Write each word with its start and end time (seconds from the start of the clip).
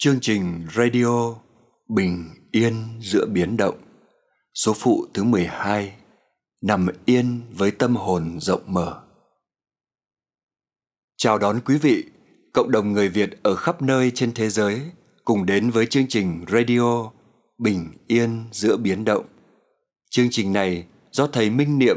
Chương 0.00 0.20
trình 0.20 0.66
radio 0.76 1.34
Bình 1.88 2.28
yên 2.52 2.74
giữa 3.00 3.26
biến 3.26 3.56
động 3.56 3.78
Số 4.54 4.72
phụ 4.76 5.06
thứ 5.14 5.24
12 5.24 5.92
Nằm 6.60 6.86
yên 7.04 7.40
với 7.50 7.70
tâm 7.70 7.96
hồn 7.96 8.38
rộng 8.40 8.62
mở 8.66 9.02
Chào 11.16 11.38
đón 11.38 11.60
quý 11.64 11.78
vị, 11.78 12.04
cộng 12.54 12.70
đồng 12.70 12.92
người 12.92 13.08
Việt 13.08 13.42
ở 13.42 13.54
khắp 13.54 13.82
nơi 13.82 14.10
trên 14.14 14.34
thế 14.34 14.50
giới 14.50 14.80
cùng 15.24 15.46
đến 15.46 15.70
với 15.70 15.86
chương 15.86 16.06
trình 16.08 16.44
radio 16.48 17.10
Bình 17.58 17.92
yên 18.06 18.44
giữa 18.52 18.76
biến 18.76 19.04
động. 19.04 19.24
Chương 20.10 20.28
trình 20.30 20.52
này 20.52 20.86
do 21.10 21.26
thầy 21.26 21.50
Minh 21.50 21.78
Niệm 21.78 21.96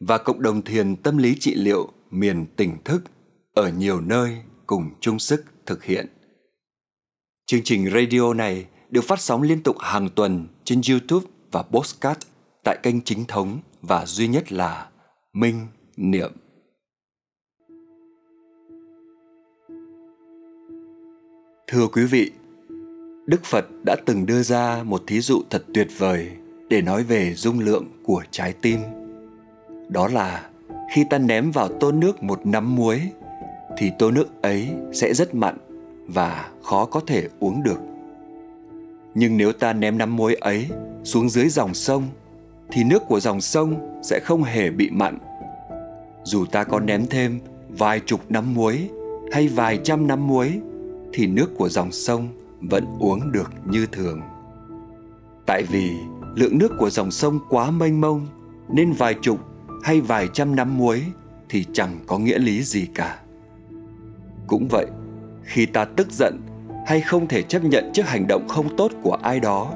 và 0.00 0.18
cộng 0.18 0.42
đồng 0.42 0.62
thiền 0.62 0.96
tâm 0.96 1.16
lý 1.16 1.36
trị 1.40 1.54
liệu 1.54 1.92
miền 2.10 2.46
tỉnh 2.56 2.84
thức 2.84 3.02
ở 3.54 3.68
nhiều 3.68 4.00
nơi 4.00 4.38
cùng 4.66 4.90
chung 5.00 5.18
sức 5.18 5.44
thực 5.66 5.84
hiện. 5.84 6.21
Chương 7.46 7.62
trình 7.64 7.90
radio 7.90 8.34
này 8.34 8.66
được 8.90 9.04
phát 9.04 9.20
sóng 9.20 9.42
liên 9.42 9.62
tục 9.62 9.76
hàng 9.80 10.08
tuần 10.08 10.46
trên 10.64 10.80
YouTube 10.90 11.26
và 11.52 11.62
Postcard 11.62 12.20
tại 12.64 12.78
kênh 12.82 13.00
chính 13.00 13.24
thống 13.24 13.60
và 13.82 14.06
duy 14.06 14.28
nhất 14.28 14.52
là 14.52 14.88
Minh 15.32 15.66
Niệm. 15.96 16.32
Thưa 21.66 21.86
quý 21.92 22.04
vị, 22.04 22.30
Đức 23.26 23.44
Phật 23.44 23.66
đã 23.86 23.96
từng 24.06 24.26
đưa 24.26 24.42
ra 24.42 24.82
một 24.82 25.02
thí 25.06 25.20
dụ 25.20 25.42
thật 25.50 25.64
tuyệt 25.74 25.88
vời 25.98 26.30
để 26.68 26.82
nói 26.82 27.04
về 27.04 27.34
dung 27.34 27.60
lượng 27.60 27.86
của 28.04 28.22
trái 28.30 28.54
tim. 28.62 28.80
Đó 29.88 30.08
là 30.08 30.50
khi 30.94 31.04
ta 31.10 31.18
ném 31.18 31.50
vào 31.50 31.68
tô 31.80 31.92
nước 31.92 32.22
một 32.22 32.46
nắm 32.46 32.76
muối 32.76 33.00
thì 33.78 33.90
tô 33.98 34.10
nước 34.10 34.42
ấy 34.42 34.68
sẽ 34.92 35.14
rất 35.14 35.34
mặn 35.34 35.56
và 36.14 36.50
khó 36.62 36.84
có 36.84 37.00
thể 37.06 37.28
uống 37.40 37.62
được. 37.62 37.80
Nhưng 39.14 39.36
nếu 39.36 39.52
ta 39.52 39.72
ném 39.72 39.98
nắm 39.98 40.16
muối 40.16 40.34
ấy 40.34 40.68
xuống 41.04 41.28
dưới 41.28 41.48
dòng 41.48 41.74
sông 41.74 42.08
thì 42.70 42.84
nước 42.84 43.02
của 43.08 43.20
dòng 43.20 43.40
sông 43.40 44.00
sẽ 44.02 44.20
không 44.20 44.42
hề 44.42 44.70
bị 44.70 44.90
mặn. 44.90 45.18
Dù 46.24 46.46
ta 46.46 46.64
có 46.64 46.80
ném 46.80 47.06
thêm 47.06 47.40
vài 47.68 48.00
chục 48.00 48.20
nắm 48.28 48.54
muối 48.54 48.88
hay 49.32 49.48
vài 49.48 49.80
trăm 49.84 50.06
nắm 50.06 50.26
muối 50.26 50.60
thì 51.12 51.26
nước 51.26 51.50
của 51.56 51.68
dòng 51.68 51.92
sông 51.92 52.28
vẫn 52.60 52.86
uống 52.98 53.32
được 53.32 53.52
như 53.64 53.86
thường. 53.86 54.20
Tại 55.46 55.62
vì 55.62 55.90
lượng 56.34 56.58
nước 56.58 56.72
của 56.78 56.90
dòng 56.90 57.10
sông 57.10 57.38
quá 57.48 57.70
mênh 57.70 58.00
mông 58.00 58.26
nên 58.68 58.92
vài 58.92 59.14
chục 59.22 59.38
hay 59.82 60.00
vài 60.00 60.28
trăm 60.32 60.56
năm 60.56 60.78
muối 60.78 61.02
thì 61.48 61.66
chẳng 61.72 61.98
có 62.06 62.18
nghĩa 62.18 62.38
lý 62.38 62.62
gì 62.62 62.86
cả. 62.94 63.18
Cũng 64.46 64.68
vậy, 64.68 64.86
khi 65.44 65.66
ta 65.66 65.84
tức 65.84 66.12
giận 66.12 66.40
hay 66.86 67.00
không 67.00 67.28
thể 67.28 67.42
chấp 67.42 67.64
nhận 67.64 67.90
trước 67.94 68.06
hành 68.06 68.26
động 68.26 68.48
không 68.48 68.76
tốt 68.76 68.92
của 69.02 69.16
ai 69.22 69.40
đó, 69.40 69.72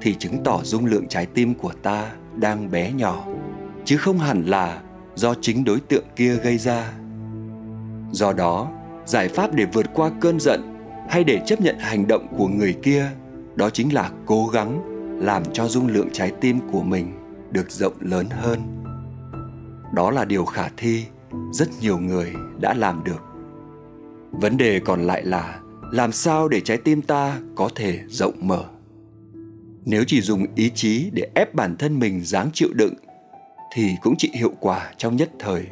thì 0.00 0.14
chứng 0.14 0.44
tỏ 0.44 0.60
dung 0.62 0.86
lượng 0.86 1.08
trái 1.08 1.26
tim 1.26 1.54
của 1.54 1.72
ta 1.82 2.12
đang 2.36 2.70
bé 2.70 2.92
nhỏ, 2.92 3.26
chứ 3.84 3.96
không 3.96 4.18
hẳn 4.18 4.46
là 4.46 4.80
do 5.14 5.34
chính 5.40 5.64
đối 5.64 5.80
tượng 5.80 6.04
kia 6.16 6.36
gây 6.36 6.58
ra. 6.58 6.92
Do 8.12 8.32
đó, 8.32 8.68
giải 9.06 9.28
pháp 9.28 9.54
để 9.54 9.66
vượt 9.72 9.86
qua 9.94 10.10
cơn 10.20 10.40
giận 10.40 10.60
hay 11.08 11.24
để 11.24 11.40
chấp 11.46 11.60
nhận 11.60 11.78
hành 11.78 12.06
động 12.06 12.26
của 12.38 12.48
người 12.48 12.72
kia, 12.82 13.10
đó 13.54 13.70
chính 13.70 13.94
là 13.94 14.10
cố 14.26 14.46
gắng 14.46 14.80
làm 15.22 15.42
cho 15.52 15.68
dung 15.68 15.86
lượng 15.86 16.08
trái 16.12 16.32
tim 16.40 16.58
của 16.72 16.82
mình 16.82 17.12
được 17.50 17.70
rộng 17.70 17.94
lớn 18.00 18.26
hơn. 18.30 18.84
Đó 19.94 20.10
là 20.10 20.24
điều 20.24 20.44
khả 20.44 20.68
thi 20.76 21.04
rất 21.52 21.68
nhiều 21.80 21.98
người 21.98 22.32
đã 22.60 22.74
làm 22.74 23.04
được 23.04 23.35
vấn 24.30 24.56
đề 24.56 24.80
còn 24.80 25.06
lại 25.06 25.24
là, 25.24 25.60
làm 25.92 26.12
sao 26.12 26.48
để 26.48 26.60
trái 26.60 26.76
tim 26.76 27.02
ta 27.02 27.40
có 27.54 27.68
thể 27.74 28.00
rộng 28.08 28.34
mở? 28.40 28.64
Nếu 29.84 30.04
chỉ 30.06 30.20
dùng 30.20 30.46
ý 30.54 30.70
chí 30.74 31.10
để 31.12 31.28
ép 31.34 31.54
bản 31.54 31.76
thân 31.76 31.98
mình 31.98 32.24
dáng 32.24 32.50
chịu 32.52 32.68
đựng, 32.72 32.94
thì 33.72 33.90
cũng 34.02 34.14
chỉ 34.18 34.30
hiệu 34.34 34.52
quả 34.60 34.92
trong 34.96 35.16
nhất 35.16 35.30
thời. 35.38 35.66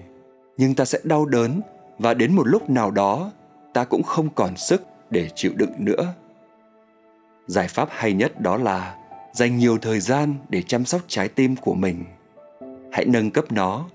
Nhưng 0.56 0.74
ta 0.74 0.84
sẽ 0.84 0.98
đau 1.04 1.26
đớn 1.26 1.60
và 1.98 2.14
đến 2.14 2.32
một 2.32 2.46
lúc 2.46 2.70
nào 2.70 2.90
đó, 2.90 3.30
ta 3.72 3.84
cũng 3.84 4.02
không 4.02 4.28
còn 4.34 4.56
sức 4.56 4.82
để 5.10 5.30
chịu 5.34 5.52
đựng 5.54 5.72
nữa. 5.78 6.14
Giải 7.46 7.68
pháp 7.68 7.88
hay 7.90 8.12
nhất 8.12 8.40
đó 8.40 8.56
là 8.56 8.96
dành 9.32 9.58
nhiều 9.58 9.78
thời 9.78 10.00
gian 10.00 10.34
để 10.48 10.62
chăm 10.62 10.84
sóc 10.84 11.00
trái 11.08 11.28
tim 11.28 11.56
của 11.56 11.74
mình. 11.74 12.04
Hãy 12.92 13.04
nâng 13.04 13.30
cấp 13.30 13.52
nó. 13.52 13.88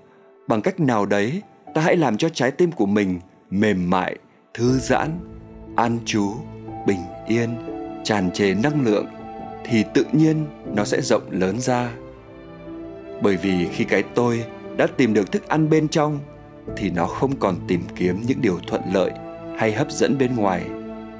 Bằng 0.48 0.62
cách 0.62 0.80
nào 0.80 1.06
đấy, 1.06 1.42
ta 1.74 1.80
hãy 1.80 1.96
làm 1.96 2.16
cho 2.16 2.28
trái 2.28 2.50
tim 2.50 2.72
của 2.72 2.86
mình 2.86 3.20
mềm 3.50 3.90
mại 3.90 4.16
thư 4.54 4.78
giãn, 4.78 5.10
an 5.76 5.98
trú, 6.04 6.32
bình 6.86 7.00
yên, 7.28 7.50
tràn 8.04 8.30
trề 8.30 8.54
năng 8.54 8.84
lượng 8.84 9.06
thì 9.64 9.84
tự 9.94 10.04
nhiên 10.12 10.46
nó 10.74 10.84
sẽ 10.84 11.00
rộng 11.02 11.22
lớn 11.30 11.60
ra. 11.60 11.90
Bởi 13.22 13.36
vì 13.36 13.68
khi 13.72 13.84
cái 13.84 14.02
tôi 14.02 14.44
đã 14.76 14.86
tìm 14.86 15.14
được 15.14 15.32
thức 15.32 15.48
ăn 15.48 15.70
bên 15.70 15.88
trong 15.88 16.18
thì 16.76 16.90
nó 16.90 17.06
không 17.06 17.36
còn 17.36 17.56
tìm 17.68 17.82
kiếm 17.96 18.22
những 18.26 18.40
điều 18.40 18.58
thuận 18.66 18.82
lợi 18.92 19.10
hay 19.58 19.72
hấp 19.72 19.90
dẫn 19.90 20.18
bên 20.18 20.36
ngoài. 20.36 20.64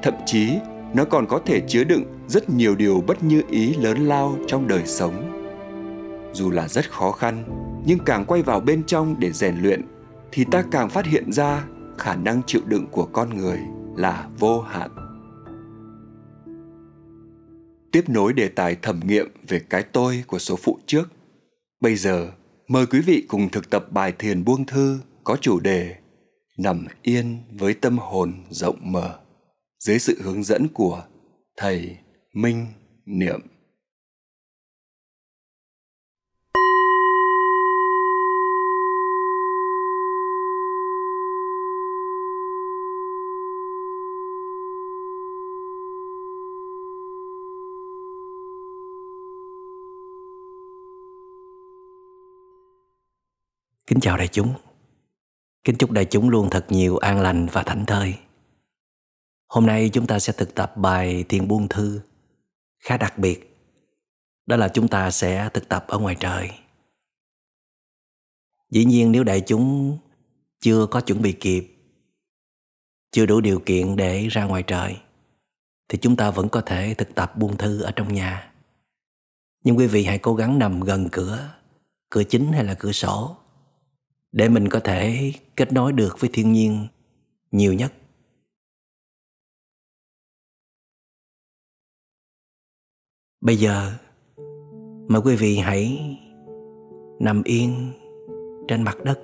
Thậm 0.02 0.14
chí, 0.26 0.50
nó 0.94 1.04
còn 1.04 1.26
có 1.26 1.41
thể 1.47 1.60
chứa 1.68 1.84
đựng 1.84 2.04
rất 2.28 2.50
nhiều 2.50 2.74
điều 2.74 3.04
bất 3.06 3.22
như 3.22 3.42
ý 3.50 3.74
lớn 3.74 4.08
lao 4.08 4.36
trong 4.47 4.68
đời 4.68 4.86
sống. 4.86 5.42
Dù 6.32 6.50
là 6.50 6.68
rất 6.68 6.91
khó 6.91 7.10
khăn, 7.10 7.44
nhưng 7.86 7.98
càng 7.98 8.24
quay 8.24 8.42
vào 8.42 8.60
bên 8.60 8.82
trong 8.86 9.16
để 9.18 9.32
rèn 9.32 9.56
luyện 9.62 9.82
thì 10.32 10.44
ta 10.50 10.64
càng 10.70 10.88
phát 10.88 11.06
hiện 11.06 11.32
ra 11.32 11.64
khả 12.00 12.16
năng 12.16 12.43
chịu 12.47 12.61
đựng 12.66 12.87
của 12.93 13.06
con 13.12 13.37
người 13.37 13.59
là 13.97 14.28
vô 14.38 14.61
hạn 14.61 14.91
tiếp 17.93 18.09
nối 18.09 18.33
đề 18.33 18.49
tài 18.49 18.77
thẩm 18.77 19.00
nghiệm 19.06 19.27
về 19.49 19.61
cái 19.71 19.83
tôi 19.83 20.25
của 20.27 20.39
số 20.39 20.56
phụ 20.56 20.78
trước 20.87 21.09
bây 21.81 21.97
giờ, 21.97 22.33
mời 22.69 22.87
quý 22.87 23.00
vị 23.00 23.25
cùng 23.28 23.49
thực 23.49 23.71
tập 23.71 23.93
bài 23.93 24.12
thiền 24.19 24.44
buông 24.44 24.66
thư 24.66 24.99
có 25.25 25.37
chủ 25.41 25.60
đề 25.60 25.97
nằm 26.59 26.87
yên 27.03 27.39
với 27.53 27.75
tâm 27.75 27.99
hồn 27.99 28.34
rộng 28.50 28.78
mở, 28.81 29.19
dưới 29.78 29.99
sự 29.99 30.22
hướng 30.22 30.43
dẫn 30.43 30.69
của 30.75 31.03
thầy 31.56 31.97
Minh 32.34 32.66
Niệm. 33.06 33.41
Kính 53.91 54.01
chào 54.01 54.17
đại 54.17 54.28
chúng. 54.28 54.55
Kính 55.65 55.77
chúc 55.78 55.91
đại 55.91 56.05
chúng 56.05 56.28
luôn 56.28 56.51
thật 56.51 56.67
nhiều 56.69 56.97
an 56.99 57.21
lành 57.21 57.47
và 57.53 57.62
thảnh 57.62 57.87
thơi. 57.87 58.15
Hôm 59.49 59.67
nay 59.67 59.91
chúng 59.93 60.06
ta 60.06 60.19
sẽ 60.19 60.33
thực 60.33 60.55
tập 60.55 60.77
bài 60.77 61.25
thiền 61.28 61.49
buông 61.49 61.69
thư 61.69 62.01
khá 62.78 62.97
đặc 62.97 63.19
biệt. 63.19 63.56
Đó 64.47 64.56
là 64.56 64.69
chúng 64.69 64.89
ta 64.89 65.11
sẽ 65.11 65.51
thực 65.55 65.69
tập 65.69 65.84
ở 65.89 65.99
ngoài 65.99 66.17
trời. 66.21 66.51
Dĩ 68.71 68.84
nhiên 68.84 69.12
nếu 69.12 69.25
đại 69.25 69.41
chúng 69.47 69.99
chưa 70.61 70.87
có 70.87 71.01
chuẩn 71.01 71.22
bị 71.22 71.33
kịp, 71.33 71.77
chưa 73.11 73.27
đủ 73.27 73.41
điều 73.41 73.61
kiện 73.67 73.97
để 73.97 74.28
ra 74.28 74.45
ngoài 74.45 74.63
trời, 74.63 74.97
thì 75.89 75.98
chúng 75.98 76.16
ta 76.16 76.31
vẫn 76.31 76.48
có 76.48 76.60
thể 76.60 76.95
thực 76.98 77.15
tập 77.15 77.36
buông 77.36 77.57
thư 77.57 77.83
ở 77.83 77.93
trong 77.97 78.15
nhà. 78.15 78.53
Nhưng 79.65 79.78
quý 79.78 79.86
vị 79.86 80.04
hãy 80.04 80.19
cố 80.19 80.34
gắng 80.34 80.59
nằm 80.59 80.81
gần 80.81 81.09
cửa, 81.13 81.54
cửa 82.10 82.25
chính 82.25 82.53
hay 82.53 82.65
là 82.65 82.75
cửa 82.75 82.93
sổ, 82.93 83.36
để 84.32 84.48
mình 84.48 84.68
có 84.68 84.80
thể 84.80 85.32
kết 85.56 85.72
nối 85.72 85.92
được 85.92 86.16
với 86.21 86.30
thiên 86.32 86.53
nhiên 86.53 86.86
nhiều 87.50 87.74
nhất. 87.74 87.92
Bây 93.41 93.56
giờ, 93.56 93.92
mời 95.09 95.22
quý 95.24 95.36
vị 95.36 95.56
hãy 95.56 96.16
nằm 97.21 97.42
yên 97.42 97.92
trên 98.68 98.82
mặt 98.82 98.97
đất, 99.04 99.21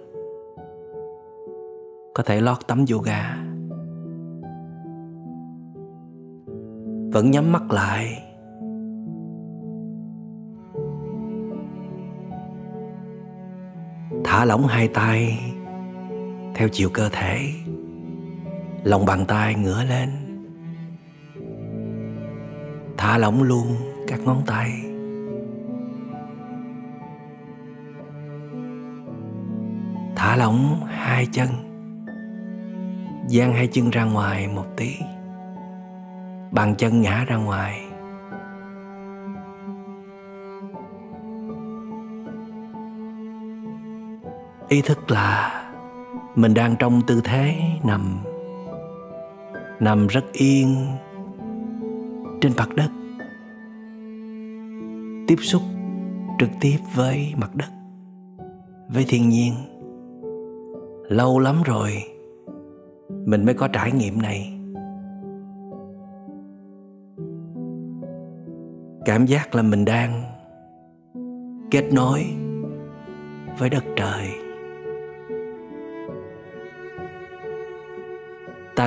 Có 2.15 2.23
thể 2.23 2.41
lót 2.41 2.67
tấm 2.67 2.85
yoga, 2.93 3.37
Vẫn 7.13 7.31
nhắm 7.31 7.53
mắt 7.53 7.63
lại. 7.71 8.26
Thả 14.37 14.45
lỏng 14.45 14.67
hai 14.67 14.89
tay, 14.89 15.39
theo 16.55 16.69
chiều 16.73 16.91
cơ 16.93 17.09
thể, 17.09 17.51
Lòng 18.85 19.07
bàn 19.07 19.25
tay 19.27 19.55
ngửa 19.55 19.85
lên, 19.85 20.11
Thả 22.97 23.19
lỏng 23.19 23.43
luôn 23.43 23.77
các 24.09 24.21
ngón 24.21 24.43
tay. 24.47 24.71
Thả 30.17 30.37
lỏng 30.37 30.81
hai 30.87 31.27
chân 31.33 31.49
dang 33.29 33.53
hai 33.53 33.67
chân 33.67 33.91
ra 33.91 34.05
ngoài 34.05 34.49
một 34.49 34.67
tí, 34.77 34.97
bàn 36.51 36.75
chân 36.79 37.01
ngã 37.03 37.25
ra 37.25 37.37
ngoài. 37.37 37.86
Ý 44.69 44.83
thức 44.83 45.11
là 45.11 45.63
mình 46.35 46.55
đang 46.55 46.77
trong 46.79 47.01
tư 47.07 47.21
thế 47.25 47.57
nằm 47.85 48.19
nằm 49.81 50.07
rất 50.07 50.25
yên 50.33 50.87
trên 52.41 52.53
mặt 52.57 52.69
đất. 52.77 52.91
Tiếp 55.27 55.37
xúc 55.41 55.63
trực 56.39 56.49
tiếp 56.61 56.77
với 56.95 57.35
mặt 57.37 57.55
đất, 57.55 57.69
với 58.89 59.05
thiên 59.09 59.29
nhiên. 59.29 59.55
Lâu 61.09 61.39
lắm 61.39 61.63
rồi 61.65 62.05
mình 63.09 63.45
mới 63.45 63.55
có 63.55 63.69
trải 63.69 63.93
nghiệm 63.93 64.23
này. 64.23 64.53
Cảm 69.05 69.27
giác 69.27 69.55
là 69.55 69.63
mình 69.63 69.85
đang 69.85 70.23
kết 71.71 71.93
nối 71.93 72.25
với 73.59 73.71
đất 73.71 73.85
trời. 73.97 74.46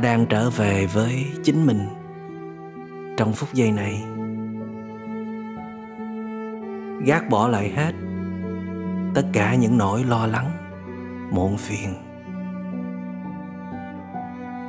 Ta 0.01 0.03
đang 0.03 0.25
trở 0.25 0.49
về 0.49 0.85
với 0.85 1.25
chính 1.43 1.65
mình 1.65 1.79
trong 3.17 3.33
phút 3.33 3.53
giây 3.53 3.71
này. 3.71 4.03
Gác 7.05 7.29
bỏ 7.29 7.47
lại 7.47 7.69
hết 7.69 7.91
tất 9.15 9.21
cả 9.33 9.55
những 9.55 9.77
nỗi 9.77 10.03
lo 10.03 10.27
lắng, 10.27 10.51
muộn 11.31 11.57
phiền. 11.57 11.93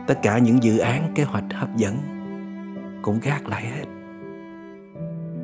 Tất 0.07 0.19
cả 0.23 0.39
những 0.39 0.63
dự 0.63 0.79
án, 0.79 1.13
kế 1.15 1.25
hoạch 1.25 1.45
hấp 1.55 1.77
dẫn 1.77 1.97
cũng 3.03 3.21
gác 3.23 3.49
lại 3.49 3.67
hết. 3.67 3.85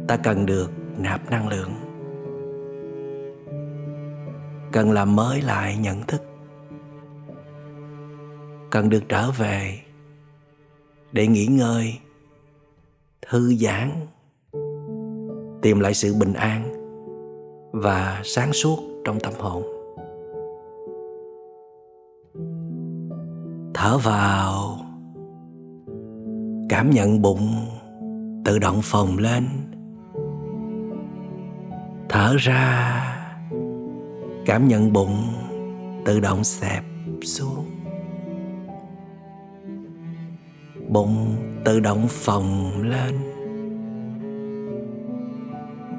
Ta 0.08 0.16
cần 0.16 0.46
được 0.46 0.72
nạp 0.98 1.30
năng 1.30 1.48
lượng. 1.48 1.72
Cần 4.72 4.92
làm 4.92 5.16
mới 5.16 5.42
lại 5.42 5.76
nhận 5.76 6.02
thức 6.02 6.25
cần 8.76 8.88
được 8.88 9.02
trở 9.08 9.30
về 9.30 9.80
để 11.12 11.26
nghỉ 11.26 11.46
ngơi, 11.46 11.98
thư 13.28 13.54
giãn, 13.54 14.06
tìm 15.62 15.80
lại 15.80 15.94
sự 15.94 16.14
bình 16.14 16.32
an 16.32 16.72
và 17.72 18.20
sáng 18.24 18.52
suốt 18.52 18.78
trong 19.04 19.20
tâm 19.20 19.32
hồn. 19.38 19.62
Thở 23.74 23.98
vào, 23.98 24.78
cảm 26.68 26.90
nhận 26.90 27.22
bụng 27.22 27.48
tự 28.44 28.58
động 28.58 28.80
phồng 28.82 29.18
lên. 29.18 29.48
Thở 32.08 32.36
ra, 32.38 33.02
cảm 34.46 34.68
nhận 34.68 34.92
bụng 34.92 35.16
tự 36.04 36.20
động 36.20 36.44
xẹp 36.44 36.84
xuống. 37.22 37.65
Bụng 40.88 41.36
tự 41.64 41.80
động 41.80 42.06
phồng 42.08 42.82
lên. 42.82 43.14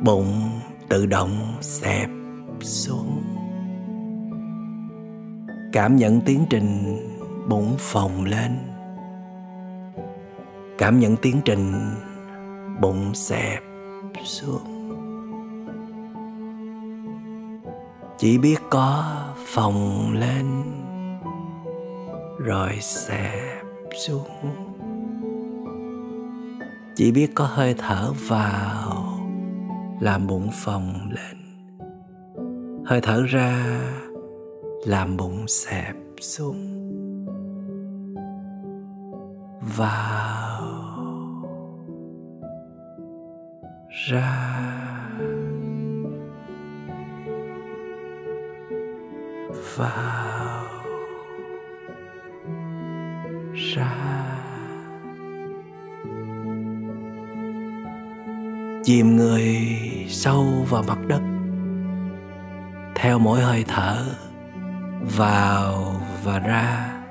Bụng 0.04 0.50
tự 0.89 1.06
động 1.06 1.54
xẹp 1.62 2.10
xuống. 2.62 3.22
Cảm 5.74 5.95
nhận 5.95 6.22
tiến 6.22 6.45
trình 6.50 6.98
bụng 7.50 7.75
phồng 7.78 8.25
lên. 8.25 8.57
Cảm 10.78 11.00
nhận 11.00 11.16
tiến 11.16 11.42
trình 11.45 11.74
bụng 12.81 13.13
xẹp 13.13 13.63
xuống. 14.24 14.78
Chỉ 18.18 18.38
biết 18.38 18.57
có 18.69 19.16
phồng 19.45 20.12
lên, 20.13 20.45
rồi 22.38 22.72
xẹp 22.81 23.63
xuống 24.07 24.76
chỉ 26.98 27.12
biết 27.12 27.32
có 27.36 27.46
hơi 27.46 27.76
thở 27.78 28.14
vào 28.28 29.20
làm 30.00 30.28
bụng 30.28 30.50
phồng 30.54 30.94
lên. 31.10 31.38
Hơi 32.86 33.02
thở 33.02 33.24
ra 33.28 33.82
làm 34.86 35.18
bụng 35.18 35.48
xẹp 35.48 35.96
xuống. 36.22 36.58
Vào. 39.78 40.64
Ra. 44.10 44.64
Vào. 49.78 50.64
Ra. 53.54 54.17
Chìm 58.88 59.16
người 59.16 59.68
sâu 60.07 60.66
vào 60.69 60.84
mặt 60.88 60.98
đất, 61.07 61.22
theo 62.95 63.19
mỗi 63.19 63.42
hơi 63.42 63.66
thở 63.68 64.06
vào 65.18 66.01
và 66.24 66.39
ra. 66.39 67.01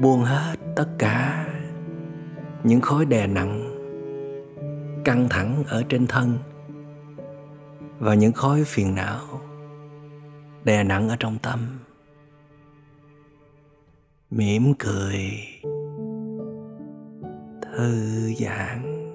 Buông 0.00 0.24
hết 0.24 0.56
tất 0.76 0.88
cả 0.98 1.46
những 2.64 2.80
khối 2.80 3.04
đè 3.04 3.26
nặng 3.26 3.62
căng 5.04 5.28
thẳng 5.30 5.64
ở 5.68 5.82
trên 5.88 6.06
thân 6.06 6.38
và 7.98 8.14
những 8.14 8.32
khối 8.32 8.64
phiền 8.64 8.94
não 8.94 9.40
đè 10.64 10.84
nặng 10.84 11.08
ở 11.08 11.16
trong 11.18 11.38
tâm. 11.38 11.78
Mỉm 14.30 14.74
cười 14.78 15.30
thư 17.76 18.32
giãn 18.38 19.12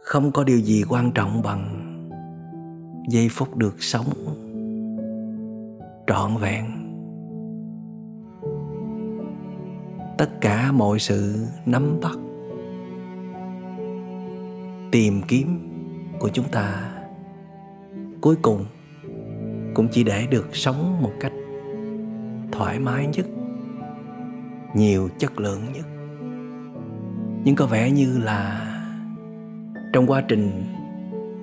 không 0.00 0.32
có 0.32 0.44
điều 0.44 0.58
gì 0.58 0.82
quan 0.88 1.12
trọng 1.12 1.42
bằng 1.42 1.90
giây 3.08 3.28
phút 3.30 3.56
được 3.56 3.82
sống 3.82 4.06
trọn 6.06 6.36
vẹn. 6.36 6.64
Tất 10.18 10.40
cả 10.40 10.72
mọi 10.72 10.98
sự 10.98 11.46
nắm 11.66 12.00
bắt, 12.02 12.18
tìm 14.92 15.20
kiếm 15.28 15.58
của 16.18 16.28
chúng 16.28 16.48
ta 16.48 16.92
cuối 18.20 18.36
cùng 18.42 18.64
cũng 19.74 19.88
chỉ 19.90 20.04
để 20.04 20.26
được 20.30 20.56
sống 20.56 21.02
một 21.02 21.12
cách 21.20 21.32
thoải 22.52 22.78
mái 22.78 23.06
nhất 23.06 23.26
nhiều 24.74 25.08
chất 25.18 25.40
lượng 25.40 25.60
nhất. 25.72 25.86
Nhưng 27.44 27.56
có 27.56 27.66
vẻ 27.66 27.90
như 27.90 28.18
là 28.18 28.70
trong 29.92 30.06
quá 30.06 30.22
trình 30.28 30.64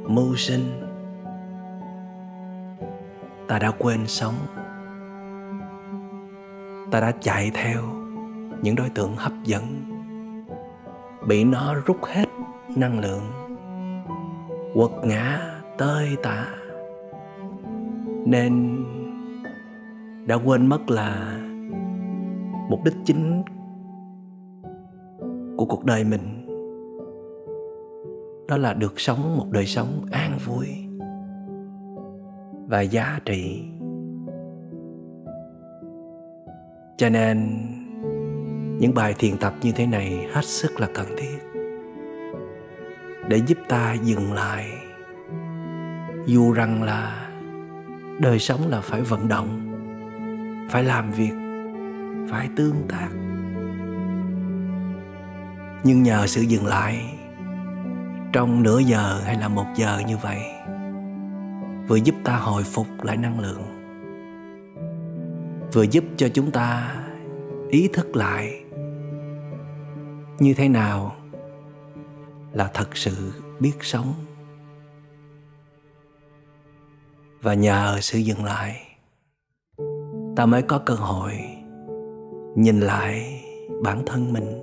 mưu 0.08 0.36
sinh, 0.36 0.62
ta 3.48 3.60
đã 3.60 3.72
quên 3.80 4.08
sống. 4.08 4.36
Ta 6.92 7.00
đã 7.00 7.12
chạy 7.12 7.52
theo 7.54 7.82
những 8.62 8.76
đối 8.76 8.90
tượng 8.90 9.16
hấp 9.16 9.34
dẫn, 9.44 9.64
bị 11.28 11.44
nó 11.44 11.76
rút 11.86 11.98
hết 12.06 12.26
năng 12.76 13.00
lượng, 13.00 13.24
quật 14.74 14.92
ngã 15.04 15.40
tơi 15.78 16.18
tả. 16.24 16.46
Nên 18.26 18.84
đã 20.26 20.36
quên 20.36 20.68
mất 20.68 20.90
là 20.90 21.41
mục 22.72 22.84
đích 22.84 22.96
chính 23.06 23.44
của 25.58 25.66
cuộc 25.66 25.86
đời 25.86 26.04
mình. 26.04 26.48
Đó 28.48 28.58
là 28.58 28.74
được 28.74 29.00
sống 29.00 29.38
một 29.38 29.46
đời 29.52 29.66
sống 29.66 30.06
an 30.12 30.38
vui 30.46 30.68
và 32.68 32.82
giá 32.82 33.20
trị. 33.26 33.64
Cho 36.98 37.10
nên, 37.10 37.58
những 38.80 38.94
bài 38.96 39.16
thiền 39.20 39.38
tập 39.38 39.54
như 39.62 39.72
thế 39.76 39.88
này 39.88 40.28
hết 40.34 40.46
sức 40.46 40.80
là 40.80 40.88
cần 40.94 41.06
thiết 41.18 41.38
để 43.30 43.38
giúp 43.48 43.58
ta 43.70 43.94
dừng 43.94 44.34
lại. 44.34 44.66
Dù 46.26 46.52
rằng 46.52 46.84
là 46.84 47.30
đời 48.20 48.40
sống 48.40 48.60
là 48.68 48.82
phải 48.82 49.02
vận 49.02 49.28
động, 49.28 49.48
phải 50.70 50.84
làm 50.84 51.12
việc 51.12 51.41
phải 52.32 52.50
tương 52.56 52.88
tác. 52.90 53.10
Nhưng 55.84 56.04
nhờ 56.04 56.28
sự 56.28 56.42
dừng 56.42 56.66
lại, 56.66 57.18
trong 58.34 58.64
nửa 58.64 58.80
giờ 58.80 59.22
hay 59.26 59.36
là 59.36 59.48
một 59.48 59.66
giờ 59.76 60.02
như 60.08 60.18
vậy, 60.18 60.42
vừa 61.88 61.96
giúp 61.96 62.16
ta 62.24 62.36
hồi 62.36 62.64
phục 62.64 62.88
lại 63.02 63.18
năng 63.18 63.40
lượng, 63.40 63.64
vừa 65.74 65.84
giúp 65.84 66.04
cho 66.18 66.30
chúng 66.34 66.52
ta 66.52 66.96
ý 67.70 67.90
thức 67.94 68.16
lại 68.16 68.64
như 70.40 70.54
thế 70.54 70.70
nào 70.70 71.16
là 72.52 72.72
thật 72.74 72.98
sự 72.98 73.34
biết 73.60 73.74
sống. 73.82 74.14
Và 77.42 77.54
nhờ 77.54 77.98
sự 78.02 78.18
dừng 78.20 78.44
lại, 78.44 78.82
ta 80.36 80.46
mới 80.46 80.62
có 80.62 80.80
cơ 80.86 80.94
hội 80.94 81.61
nhìn 82.56 82.80
lại 82.80 83.44
bản 83.84 84.04
thân 84.06 84.34
mình. 84.34 84.62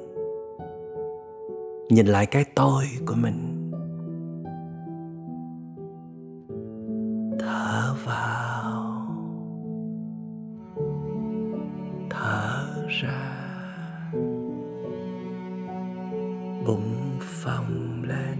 Nhìn 1.90 2.06
lại 2.06 2.26
cái 2.26 2.44
tôi 2.54 2.84
của 3.06 3.14
mình. 3.14 3.70
Thở 7.38 7.94
vào. 8.06 9.06
Thở 12.10 12.66
ra. 12.88 13.34
Bụng 16.66 17.18
phồng 17.20 18.02
lên. 18.02 18.38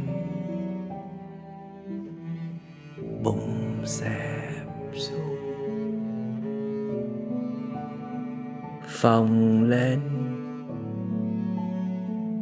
Bụng 3.24 3.82
xẹp 3.84 4.37
phồng 9.00 9.62
lên 9.62 10.00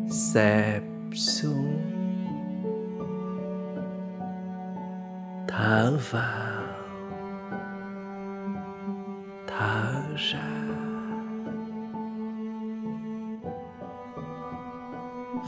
dẹp 0.08 0.82
xuống 1.14 1.80
thở 5.48 5.98
vào 6.10 6.62
thở 9.46 10.02
ra. 10.16 10.52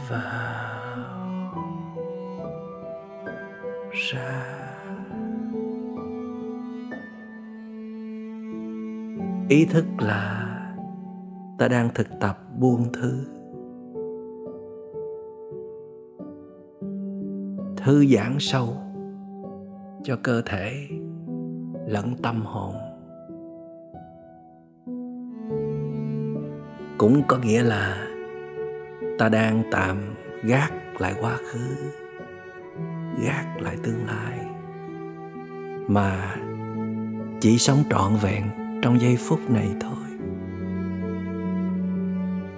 Vào 0.08 0.68
ra. 3.92 4.44
Ý 9.48 9.64
thức 9.64 9.84
là 9.98 10.47
ta 11.58 11.68
đang 11.68 11.88
thực 11.94 12.06
tập 12.20 12.38
buông 12.58 12.92
thư 12.92 13.24
thư 17.76 18.06
giãn 18.06 18.36
sâu 18.38 18.76
cho 20.02 20.18
cơ 20.22 20.42
thể 20.46 20.88
lẫn 21.86 22.14
tâm 22.22 22.42
hồn. 22.42 22.74
Cũng 26.98 27.22
có 27.28 27.38
nghĩa 27.38 27.62
là 27.62 28.08
ta 29.18 29.28
đang 29.28 29.62
tạm 29.72 29.96
gác 30.44 31.00
lại 31.00 31.14
quá 31.20 31.36
khứ, 31.36 31.74
gác 33.24 33.62
lại 33.62 33.76
tương 33.82 34.06
lai, 34.06 34.46
mà 35.88 36.36
chỉ 37.40 37.58
sống 37.58 37.78
trọn 37.90 38.12
vẹn 38.22 38.44
trong 38.82 39.00
giây 39.00 39.16
phút 39.16 39.50
này 39.50 39.68
thôi 39.80 40.07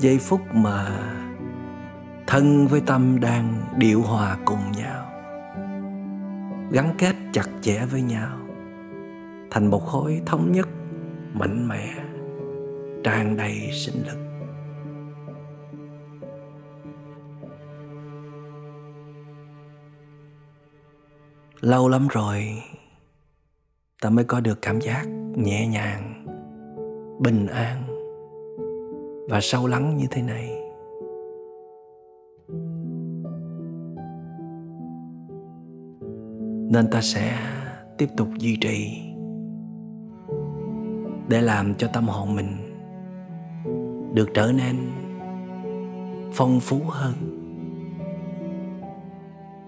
giây 0.01 0.19
phút 0.19 0.41
mà 0.53 0.87
thân 2.27 2.67
với 2.67 2.83
tâm 2.87 3.21
đang 3.21 3.65
điệu 3.77 4.03
hòa 4.03 4.37
cùng 4.45 4.73
nhau, 4.77 5.05
gắn 6.73 6.95
kết 6.99 7.17
chặt 7.33 7.49
chẽ 7.61 7.87
với 7.91 8.03
nhau, 8.03 8.39
thành 9.51 9.67
một 9.71 9.87
khối 9.87 10.23
thống 10.27 10.53
nhất, 10.53 10.69
mạnh 11.33 11.69
mẽ, 11.69 11.95
tràn 13.05 13.37
đầy 13.37 13.71
sinh 13.73 14.03
lực. 14.07 14.19
Lâu 21.61 21.89
lắm 21.89 22.09
rồi, 22.09 22.63
ta 24.03 24.11
mới 24.11 24.25
có 24.25 24.41
được 24.41 24.63
cảm 24.63 24.81
giác 24.81 25.05
nhẹ 25.37 25.67
nhàng, 25.67 26.25
bình 27.23 27.47
an 27.47 27.90
và 29.31 29.41
sâu 29.41 29.67
lắng 29.67 29.97
như 29.97 30.07
thế 30.11 30.23
này. 30.23 30.51
Nên 36.73 36.91
ta 36.91 37.01
sẽ 37.01 37.39
tiếp 37.99 38.07
tục 38.17 38.29
duy 38.39 38.57
trì 38.61 39.03
để 41.29 41.43
làm 41.43 41.75
cho 41.75 41.89
tâm 41.93 42.09
hồn 42.09 42.37
mình 42.37 42.57
được 44.15 44.29
trở 44.35 44.53
nên 44.53 44.77
phong 46.33 46.61
phú 46.61 46.81
hơn, 46.89 47.13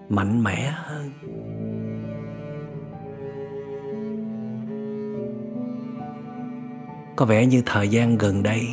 mạnh 0.09 0.43
mẽ 0.43 0.71
hơn. 0.73 1.11
Có 7.15 7.25
vẻ 7.25 7.45
như 7.45 7.63
thời 7.65 7.87
gian 7.87 8.17
gần 8.17 8.43
đây 8.43 8.67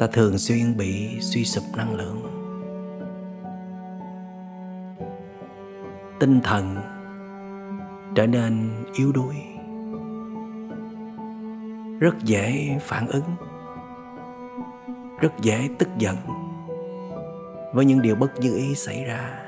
ta 0.00 0.06
thường 0.06 0.38
xuyên 0.38 0.76
bị 0.76 1.20
suy 1.20 1.44
sụp 1.44 1.64
năng 1.76 1.94
lượng. 1.94 2.22
Tinh 6.20 6.40
thần 6.44 6.76
trở 8.14 8.26
nên 8.26 8.70
yếu 8.94 9.12
đuối, 9.12 9.34
rất 11.98 12.22
dễ 12.24 12.78
phản 12.80 13.08
ứng, 13.08 13.36
rất 15.20 15.32
dễ 15.42 15.68
tức 15.78 15.88
giận 15.98 16.16
với 17.74 17.84
những 17.84 18.02
điều 18.02 18.16
bất 18.16 18.30
như 18.40 18.56
ý 18.56 18.74
xảy 18.74 19.04
ra. 19.04 19.40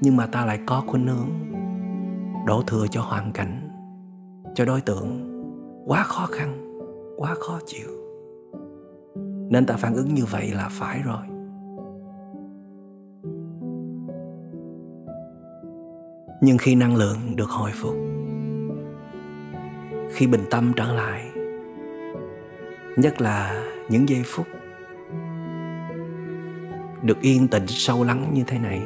Nhưng 0.00 0.16
mà 0.16 0.26
ta 0.26 0.44
lại 0.44 0.60
có 0.66 0.82
khuynh 0.86 1.06
hướng 1.06 1.30
đổ 2.46 2.62
thừa 2.66 2.86
cho 2.90 3.02
hoàn 3.02 3.32
cảnh, 3.32 3.68
cho 4.54 4.64
đối 4.64 4.80
tượng 4.80 5.28
quá 5.86 6.02
khó 6.02 6.26
khăn 6.26 6.61
quá 7.22 7.34
khó 7.40 7.60
chịu. 7.66 7.88
Nên 9.50 9.66
ta 9.66 9.76
phản 9.76 9.94
ứng 9.94 10.14
như 10.14 10.24
vậy 10.24 10.50
là 10.54 10.68
phải 10.70 11.02
rồi. 11.04 11.26
Nhưng 16.40 16.58
khi 16.58 16.74
năng 16.74 16.96
lượng 16.96 17.36
được 17.36 17.50
hồi 17.50 17.70
phục, 17.74 17.94
khi 20.12 20.26
bình 20.26 20.44
tâm 20.50 20.72
trở 20.76 20.92
lại, 20.92 21.30
nhất 22.96 23.20
là 23.20 23.64
những 23.88 24.08
giây 24.08 24.22
phút 24.26 24.46
được 27.02 27.20
yên 27.20 27.48
tĩnh 27.48 27.66
sâu 27.66 28.04
lắng 28.04 28.30
như 28.32 28.44
thế 28.46 28.58
này, 28.58 28.82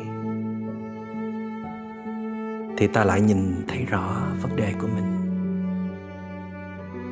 thì 2.76 2.86
ta 2.86 3.04
lại 3.04 3.20
nhìn 3.20 3.64
thấy 3.68 3.84
rõ 3.84 4.16
vấn 4.42 4.56
đề 4.56 4.72
của 4.80 4.88
mình 4.94 5.15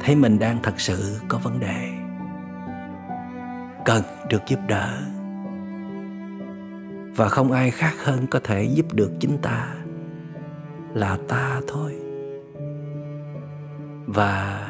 thấy 0.04 0.16
mình 0.16 0.38
đang 0.38 0.58
thật 0.62 0.80
sự 0.80 1.20
có 1.28 1.38
vấn 1.38 1.60
đề. 1.60 1.92
Cần 3.84 4.02
được 4.28 4.42
giúp 4.46 4.58
đỡ. 4.68 5.02
Và 7.16 7.28
không 7.28 7.52
ai 7.52 7.70
khác 7.70 7.94
hơn 7.98 8.26
có 8.30 8.40
thể 8.44 8.64
giúp 8.64 8.86
được 8.92 9.12
chính 9.20 9.38
ta 9.42 9.74
là 10.94 11.18
ta 11.28 11.60
thôi. 11.68 11.96
Và 14.06 14.68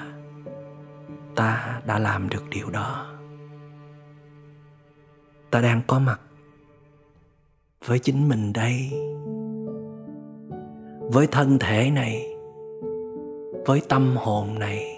ta 1.36 1.80
đã 1.86 1.98
làm 1.98 2.28
được 2.28 2.44
điều 2.50 2.70
đó. 2.70 3.06
Ta 5.50 5.60
đang 5.60 5.80
có 5.86 5.98
mặt 5.98 6.20
với 7.86 7.98
chính 7.98 8.28
mình 8.28 8.52
đây. 8.52 8.90
Với 11.00 11.26
thân 11.26 11.58
thể 11.58 11.90
này, 11.90 12.26
với 13.66 13.82
tâm 13.88 14.16
hồn 14.16 14.58
này 14.58 14.93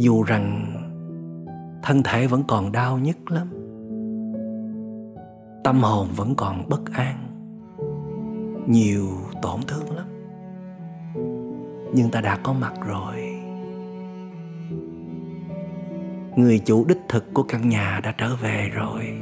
dù 0.00 0.22
rằng 0.22 0.72
thân 1.82 2.02
thể 2.02 2.26
vẫn 2.26 2.42
còn 2.48 2.72
đau 2.72 2.98
nhức 2.98 3.30
lắm, 3.30 3.48
tâm 5.64 5.82
hồn 5.82 6.08
vẫn 6.16 6.34
còn 6.36 6.68
bất 6.68 6.80
an, 6.92 7.16
nhiều 8.66 9.06
tổn 9.42 9.60
thương 9.66 9.96
lắm. 9.96 10.06
Nhưng 11.94 12.10
ta 12.10 12.20
đã 12.20 12.38
có 12.42 12.52
mặt 12.52 12.72
rồi. 12.86 13.36
Người 16.36 16.58
chủ 16.58 16.84
đích 16.84 17.00
thực 17.08 17.34
của 17.34 17.42
căn 17.42 17.68
nhà 17.68 18.00
đã 18.02 18.14
trở 18.18 18.36
về 18.36 18.70
rồi. 18.74 19.20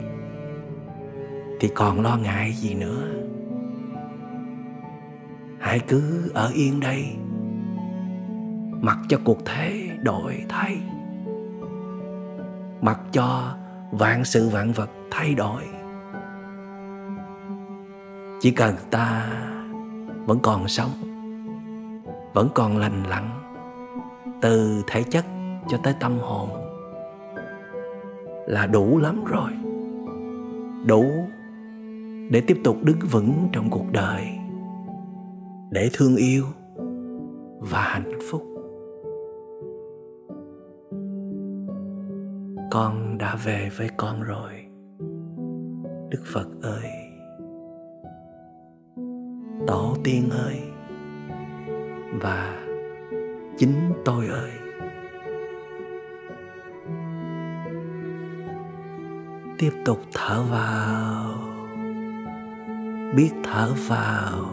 Thì 1.60 1.68
còn 1.74 2.00
lo 2.00 2.16
ngại 2.16 2.52
gì 2.52 2.74
nữa? 2.74 3.08
Hãy 5.58 5.80
cứ 5.88 6.30
ở 6.34 6.50
yên 6.54 6.80
đây 6.80 7.16
mặc 8.80 8.98
cho 9.08 9.18
cuộc 9.24 9.38
thế 9.44 9.88
đổi 10.02 10.44
thay. 10.48 10.78
Mặc 12.80 13.00
cho 13.12 13.54
vạn 13.90 14.24
sự 14.24 14.48
vạn 14.48 14.72
vật 14.72 14.90
thay 15.10 15.34
đổi. 15.34 15.62
Chỉ 18.40 18.50
cần 18.50 18.74
ta 18.90 19.26
vẫn 20.26 20.38
còn 20.42 20.68
sống, 20.68 20.90
vẫn 22.34 22.48
còn 22.54 22.76
lành 22.76 23.02
lặn, 23.08 23.30
từ 24.42 24.82
thể 24.86 25.02
chất 25.02 25.24
cho 25.68 25.78
tới 25.82 25.94
tâm 26.00 26.18
hồn, 26.18 26.48
là 28.46 28.66
đủ 28.66 28.98
lắm 28.98 29.24
rồi. 29.24 29.50
Đủ 30.86 31.04
để 32.30 32.40
tiếp 32.40 32.60
tục 32.64 32.76
đứng 32.82 32.98
vững 33.10 33.48
trong 33.52 33.70
cuộc 33.70 33.92
đời, 33.92 34.28
để 35.70 35.90
thương 35.92 36.16
yêu 36.16 36.44
và 37.58 37.82
hạnh 37.82 38.18
phúc. 38.30 38.47
Con 42.78 43.18
đã 43.18 43.36
về 43.44 43.70
với 43.76 43.90
con 43.96 44.22
rồi. 44.22 44.52
Đức 46.10 46.22
phật 46.32 46.46
ơi, 46.62 46.90
tổ 49.66 49.96
tiên 50.04 50.30
ơi, 50.30 50.62
và 52.20 52.56
chính 53.56 53.92
tôi 54.04 54.26
ơi. 54.26 54.50
Tiếp 59.58 59.72
tục 59.84 59.98
thở 60.14 60.42
vào, 60.42 61.34
biết 63.16 63.30
thở 63.44 63.72
vào, 63.88 64.44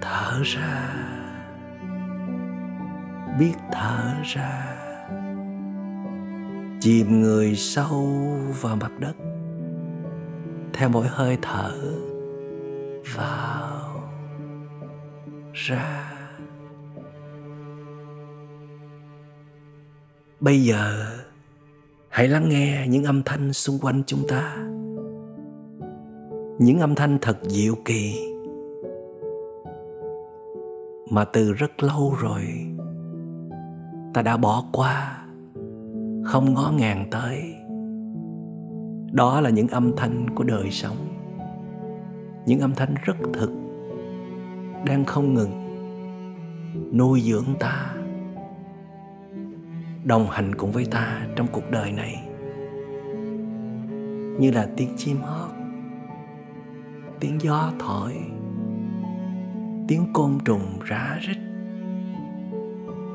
thở 0.00 0.40
ra, 0.42 0.88
biết 3.38 3.54
thở 3.72 4.14
ra 4.24 4.73
chìm 6.84 7.20
người 7.20 7.54
sâu 7.54 8.08
vào 8.60 8.76
mặt 8.76 8.92
đất, 8.98 9.12
theo 10.72 10.88
mỗi 10.88 11.06
hơi 11.06 11.38
thở 11.42 11.72
vào 13.16 14.02
ra. 15.52 16.12
Bây 20.40 20.64
giờ, 20.64 21.06
hãy 22.08 22.28
lắng 22.28 22.48
nghe 22.48 22.86
những 22.88 23.04
âm 23.04 23.22
thanh 23.22 23.52
xung 23.52 23.78
quanh 23.78 24.02
chúng 24.06 24.28
ta, 24.28 24.56
những 26.58 26.78
âm 26.80 26.94
thanh 26.94 27.18
thật 27.22 27.38
diệu 27.42 27.74
kỳ 27.84 28.34
mà 31.10 31.24
từ 31.24 31.52
rất 31.52 31.82
lâu 31.82 32.16
rồi 32.20 32.42
ta 34.14 34.22
đã 34.22 34.36
bỏ 34.36 34.64
qua 34.72 35.23
không 36.24 36.54
ngó 36.54 36.72
ngàng 36.76 37.06
tới. 37.10 37.54
Đó 39.12 39.40
là 39.40 39.50
những 39.50 39.68
âm 39.68 39.96
thanh 39.96 40.30
của 40.34 40.44
đời 40.44 40.70
sống. 40.70 40.96
Những 42.46 42.60
âm 42.60 42.74
thanh 42.74 42.94
rất 43.04 43.16
thực, 43.32 43.50
đang 44.86 45.04
không 45.04 45.34
ngừng 45.34 45.64
nuôi 46.92 47.20
dưỡng 47.20 47.54
ta, 47.58 47.94
đồng 50.04 50.26
hành 50.30 50.54
cùng 50.54 50.72
với 50.72 50.84
ta 50.84 51.26
trong 51.36 51.46
cuộc 51.52 51.70
đời 51.70 51.92
này. 51.92 52.28
Như 54.40 54.50
là 54.50 54.68
tiếng 54.76 54.90
chim 54.96 55.16
hót, 55.22 55.50
tiếng 57.20 57.40
gió 57.40 57.72
thổi, 57.78 58.12
tiếng 59.88 60.12
côn 60.12 60.38
trùng 60.44 60.78
rã 60.84 61.18
rít, 61.20 61.36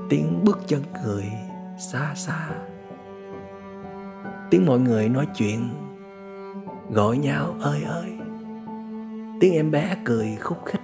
tiếng 0.10 0.44
bước 0.44 0.60
chân 0.68 0.82
người 1.04 1.26
xa 1.78 2.14
xa 2.16 2.50
tiếng 4.50 4.66
mọi 4.66 4.80
người 4.80 5.10
nói 5.10 5.28
chuyện. 5.36 5.70
Gọi 6.90 7.18
nhau, 7.18 7.56
ơi 7.62 7.84
ơi. 7.84 8.18
Tiếng 9.40 9.54
em 9.54 9.72
bé 9.72 9.98
cười 10.06 10.36
khúc 10.36 10.58
khích. 10.66 10.82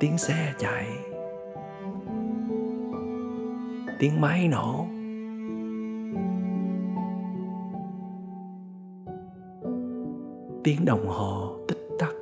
Tiếng 0.00 0.18
xe 0.18 0.54
chạy. 0.58 0.86
Tiếng 3.98 4.20
máy 4.20 4.48
nổ. 4.48 4.86
Tiếng 10.64 10.84
đồng 10.84 11.08
hồ 11.08 11.56
tích 11.68 11.88
tắc. 11.98 12.14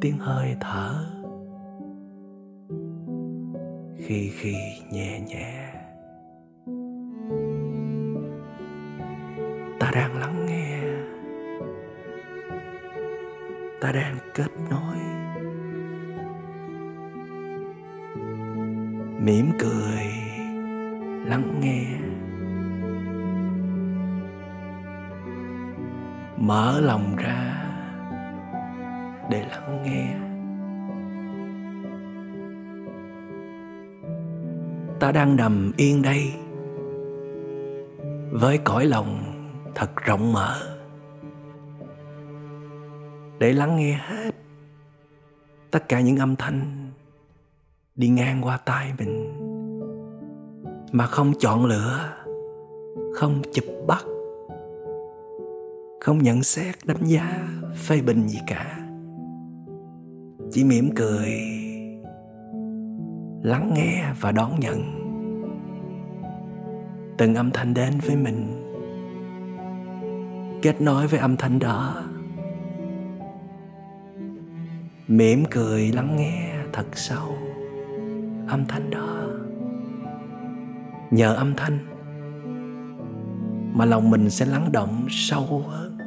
Tiếng 0.00 0.18
hơi 0.18 0.56
thở 0.60 1.17
khi 4.08 4.30
khi 4.36 4.56
nhẹ 4.90 5.20
nhẹ. 5.20 5.72
Ta 9.80 9.90
đang 9.94 10.18
lắng 10.18 10.46
nghe. 10.46 10.80
Ta 13.80 13.92
đang 13.92 14.16
kết 14.34 14.50
nối. 14.70 14.96
Mỉm 19.20 19.50
cười, 19.58 20.06
lắng 21.24 21.60
nghe. 21.60 21.84
Mở 26.36 26.80
lòng 26.80 27.16
ra 27.16 27.68
để 29.30 29.44
lắng 29.50 29.82
nghe. 29.82 30.27
Ta 35.00 35.12
đang 35.12 35.36
nằm 35.36 35.72
yên 35.76 36.02
đây. 36.02 36.32
Với 38.32 38.58
cõi 38.58 38.86
lòng 38.86 39.22
thật 39.74 39.90
rộng 39.96 40.32
mở. 40.32 40.76
Để 43.38 43.52
lắng 43.52 43.76
nghe 43.76 43.92
hết 43.92 44.34
tất 45.70 45.88
cả 45.88 46.00
những 46.00 46.16
âm 46.16 46.36
thanh 46.36 46.90
đi 47.94 48.08
ngang 48.08 48.42
qua 48.42 48.56
tai 48.56 48.92
mình, 48.98 49.34
mà 50.92 51.06
không 51.06 51.32
chọn 51.38 51.64
lựa, 51.64 52.16
không 53.14 53.42
chụp 53.52 53.64
bắt, 53.86 54.04
không 56.00 56.18
nhận 56.22 56.42
xét, 56.42 56.74
đánh 56.84 57.04
giá 57.04 57.48
phê 57.76 58.00
bình 58.00 58.28
gì 58.28 58.38
cả. 58.46 58.78
Chỉ 60.50 60.64
mỉm 60.64 60.90
cười 60.96 61.32
lắng 63.42 63.70
nghe 63.74 64.04
và 64.20 64.32
đón 64.32 64.60
nhận. 64.60 64.82
Từng 67.18 67.34
âm 67.34 67.50
thanh 67.50 67.74
đến 67.74 68.00
với 68.06 68.16
mình. 68.16 68.64
Kết 70.62 70.80
nối 70.80 71.06
với 71.06 71.20
âm 71.20 71.36
thanh 71.36 71.58
đó. 71.58 72.02
Mỉm 75.08 75.44
cười 75.50 75.92
lắng 75.92 76.16
nghe 76.16 76.54
thật 76.72 76.86
sâu 76.92 77.36
âm 78.48 78.64
thanh 78.68 78.90
đó. 78.90 79.26
Nhờ 81.10 81.34
âm 81.34 81.54
thanh 81.56 81.78
mà 83.74 83.84
lòng 83.84 84.10
mình 84.10 84.30
sẽ 84.30 84.46
lắng 84.46 84.72
động 84.72 85.06
sâu 85.10 85.64
hơn. 85.68 85.98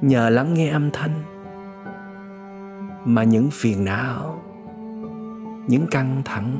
Nhờ 0.00 0.30
lắng 0.30 0.54
nghe 0.54 0.68
âm 0.68 0.90
thanh 0.90 1.39
mà 3.04 3.24
những 3.24 3.48
phiền 3.52 3.84
não, 3.84 4.42
những 5.66 5.86
căng 5.90 6.22
thẳng 6.24 6.56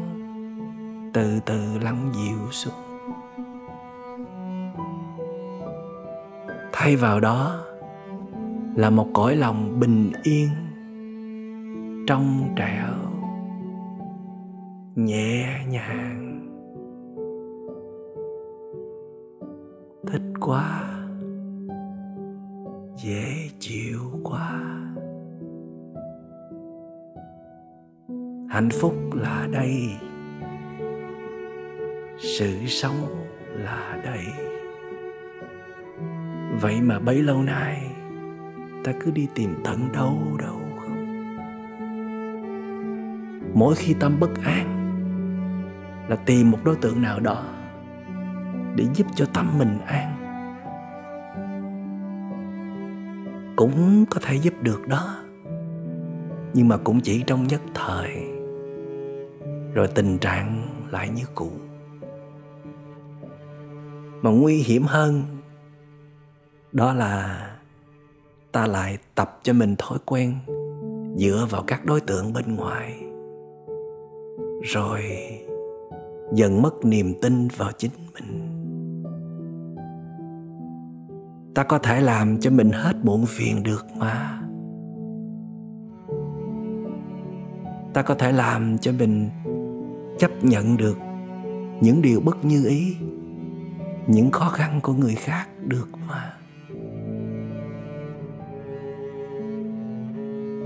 từ 1.15 1.41
từ 1.47 1.79
lắng 1.83 2.11
dịu 2.15 2.51
xuống. 2.51 2.75
Thay 6.73 6.97
vào 6.97 7.21
đó 7.21 7.65
là 8.75 8.91
một 8.91 9.07
cõi 9.15 9.37
lòng 9.37 9.81
bình 9.81 10.13
yên 10.23 10.49
trong 12.07 12.55
trẻo, 12.57 12.95
nhẹ 14.97 15.65
nhàng. 15.69 16.27
Thích 20.07 20.23
quá, 20.41 20.83
dễ 22.97 23.51
chịu 23.59 24.01
quá. 24.25 24.80
Hạnh 28.51 28.71
phúc 28.71 28.95
là 29.15 29.49
đây. 29.53 29.97
Sự 32.19 32.67
sống 32.67 33.27
là 33.53 34.01
đây. 34.05 34.25
Vậy 36.61 36.81
mà 36.81 36.99
bấy 36.99 37.23
lâu 37.23 37.43
nay, 37.43 37.91
ta 38.85 38.93
cứ 39.01 39.11
đi 39.11 39.29
tìm 39.35 39.55
tận 39.65 39.93
đâu 39.93 40.19
đâu 40.39 40.61
không? 40.79 41.07
Mỗi 43.55 43.75
khi 43.75 43.95
tâm 44.01 44.21
bất 44.21 44.31
an, 44.45 44.67
là 46.09 46.17
tìm 46.17 46.51
một 46.51 46.59
đối 46.65 46.77
tượng 46.77 47.03
nào 47.03 47.21
đó 47.21 47.45
để 48.77 48.85
giúp 48.95 49.07
cho 49.15 49.27
tâm 49.35 49.59
mình 49.59 49.79
an. 49.87 50.17
Cũng 53.57 54.05
có 54.11 54.21
thể 54.23 54.35
giúp 54.35 54.55
được 54.63 54.89
đó, 54.89 55.17
nhưng 56.55 56.69
mà 56.69 56.77
cũng 56.77 57.01
chỉ 57.01 57.23
trong 57.27 57.47
nhất 57.47 57.61
thời 57.75 58.30
rồi 59.75 59.89
tình 59.95 60.19
trạng 60.19 60.63
lại 60.91 61.09
như 61.09 61.23
cũ. 61.35 61.51
Mà 64.23 64.31
nguy 64.31 64.57
hiểm 64.57 64.83
hơn, 64.83 65.23
đó 66.73 66.95
là 66.95 67.47
ta 68.53 68.67
lại 68.67 68.99
tập 69.15 69.39
cho 69.43 69.53
mình 69.53 69.75
thói 69.79 69.99
quen 70.07 70.35
dựa 71.17 71.47
vào 71.51 71.63
các 71.67 71.85
đối 71.85 72.01
tượng 72.01 72.33
bên 72.33 72.57
ngoài, 72.57 73.03
rồi 74.63 75.03
dần 76.33 76.63
mất 76.63 76.85
niềm 76.85 77.15
tin 77.23 77.49
vào 77.57 77.71
chính 77.79 77.93
mình. 78.15 78.47
Ta 81.55 81.63
có 81.63 81.79
thể 81.79 82.01
làm 82.01 82.41
cho 82.41 82.51
mình 82.51 82.71
hết 82.71 82.97
muộn 83.03 83.27
phiền 83.27 83.63
được 83.63 83.87
mà. 83.97 84.43
Ta 87.95 88.03
có 88.03 88.15
thể 88.15 88.33
làm 88.33 88.79
cho 88.79 88.93
mình 88.93 89.31
chấp 90.21 90.45
nhận 90.45 90.77
được 90.77 90.99
những 91.81 92.03
điều 92.03 92.21
bất 92.21 92.45
như 92.45 92.65
ý, 92.69 92.97
những 94.07 94.31
khó 94.31 94.49
khăn 94.49 94.81
của 94.83 94.93
người 94.93 95.15
khác 95.15 95.47
được 95.67 95.89
mà. 96.09 96.33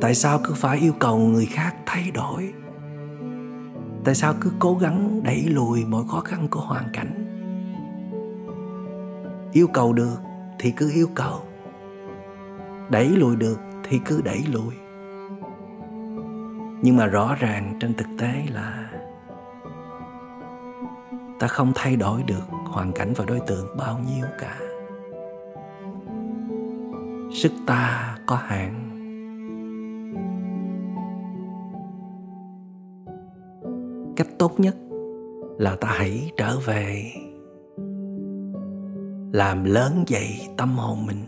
Tại 0.01 0.15
sao 0.15 0.41
cứ 0.45 0.55
phải 0.55 0.79
yêu 0.79 0.93
cầu 0.99 1.19
người 1.19 1.47
khác 1.47 1.75
thay 1.87 2.11
đổi? 2.11 2.53
Tại 4.05 4.15
sao 4.15 4.35
cứ 4.41 4.51
cố 4.59 4.75
gắng 4.75 5.21
đẩy 5.25 5.45
lùi 5.49 5.85
mọi 5.85 6.05
khó 6.09 6.21
khăn 6.21 6.49
của 6.51 6.61
hoàn 6.61 6.85
cảnh? 6.93 7.15
Yêu 9.53 9.67
cầu 9.67 9.93
được 9.93 10.17
thì 10.59 10.71
cứ 10.71 10.93
yêu 10.95 11.09
cầu, 11.15 11.41
đẩy 12.91 13.09
lùi 13.09 13.37
được 13.37 13.61
thì 13.89 14.01
cứ 14.05 14.21
đẩy 14.25 14.45
lùi. 14.53 14.75
Nhưng 16.83 16.97
mà 16.97 17.07
rõ 17.07 17.35
ràng 17.35 17.77
trên 17.81 17.95
thực 17.95 18.09
tế 18.19 18.43
là 18.53 18.84
ta 21.41 21.47
không 21.47 21.73
thay 21.75 21.97
đổi 21.97 22.23
được 22.23 22.43
hoàn 22.65 22.93
cảnh 22.93 23.13
và 23.17 23.25
đối 23.25 23.41
tượng 23.41 23.77
bao 23.77 23.99
nhiêu 23.99 24.27
cả. 24.39 24.59
Sức 27.33 27.53
ta 27.67 28.17
có 28.27 28.37
hạn. 28.37 28.91
Cách 34.17 34.29
tốt 34.39 34.61
nhất 34.61 34.77
là 35.59 35.77
ta 35.77 35.89
hãy 35.91 36.31
trở 36.37 36.59
về. 36.67 37.13
Làm 39.33 39.65
lớn 39.65 40.05
dậy 40.07 40.49
tâm 40.57 40.77
hồn 40.77 41.07
mình. 41.07 41.25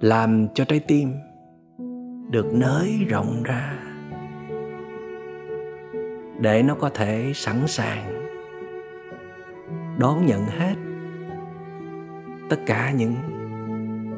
Làm 0.00 0.48
cho 0.54 0.64
trái 0.64 0.80
tim 0.80 1.12
được 2.30 2.46
nới 2.54 3.04
rộng 3.08 3.42
ra 3.42 3.89
để 6.40 6.62
nó 6.62 6.74
có 6.74 6.88
thể 6.88 7.32
sẵn 7.34 7.66
sàng 7.66 8.26
đón 9.98 10.26
nhận 10.26 10.46
hết 10.46 10.74
tất 12.50 12.60
cả 12.66 12.90
những 12.90 13.14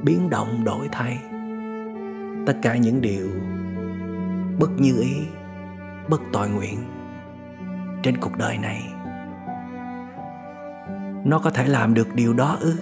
biến 0.05 0.31
động 0.31 0.65
đổi 0.65 0.89
thay, 0.93 1.19
tất 2.47 2.55
cả 2.63 2.77
những 2.77 3.01
điều 3.01 3.29
bất 4.59 4.71
như 4.79 5.01
ý, 5.01 5.17
bất 6.09 6.21
tội 6.33 6.49
nguyện 6.49 6.79
trên 8.03 8.17
cuộc 8.21 8.37
đời 8.39 8.59
này. 8.59 8.83
Nó 11.25 11.39
có 11.39 11.51
thể 11.51 11.67
làm 11.69 11.95
được 11.95 12.15
điều 12.15 12.35
đó 12.35 12.57
ư? 12.61 12.77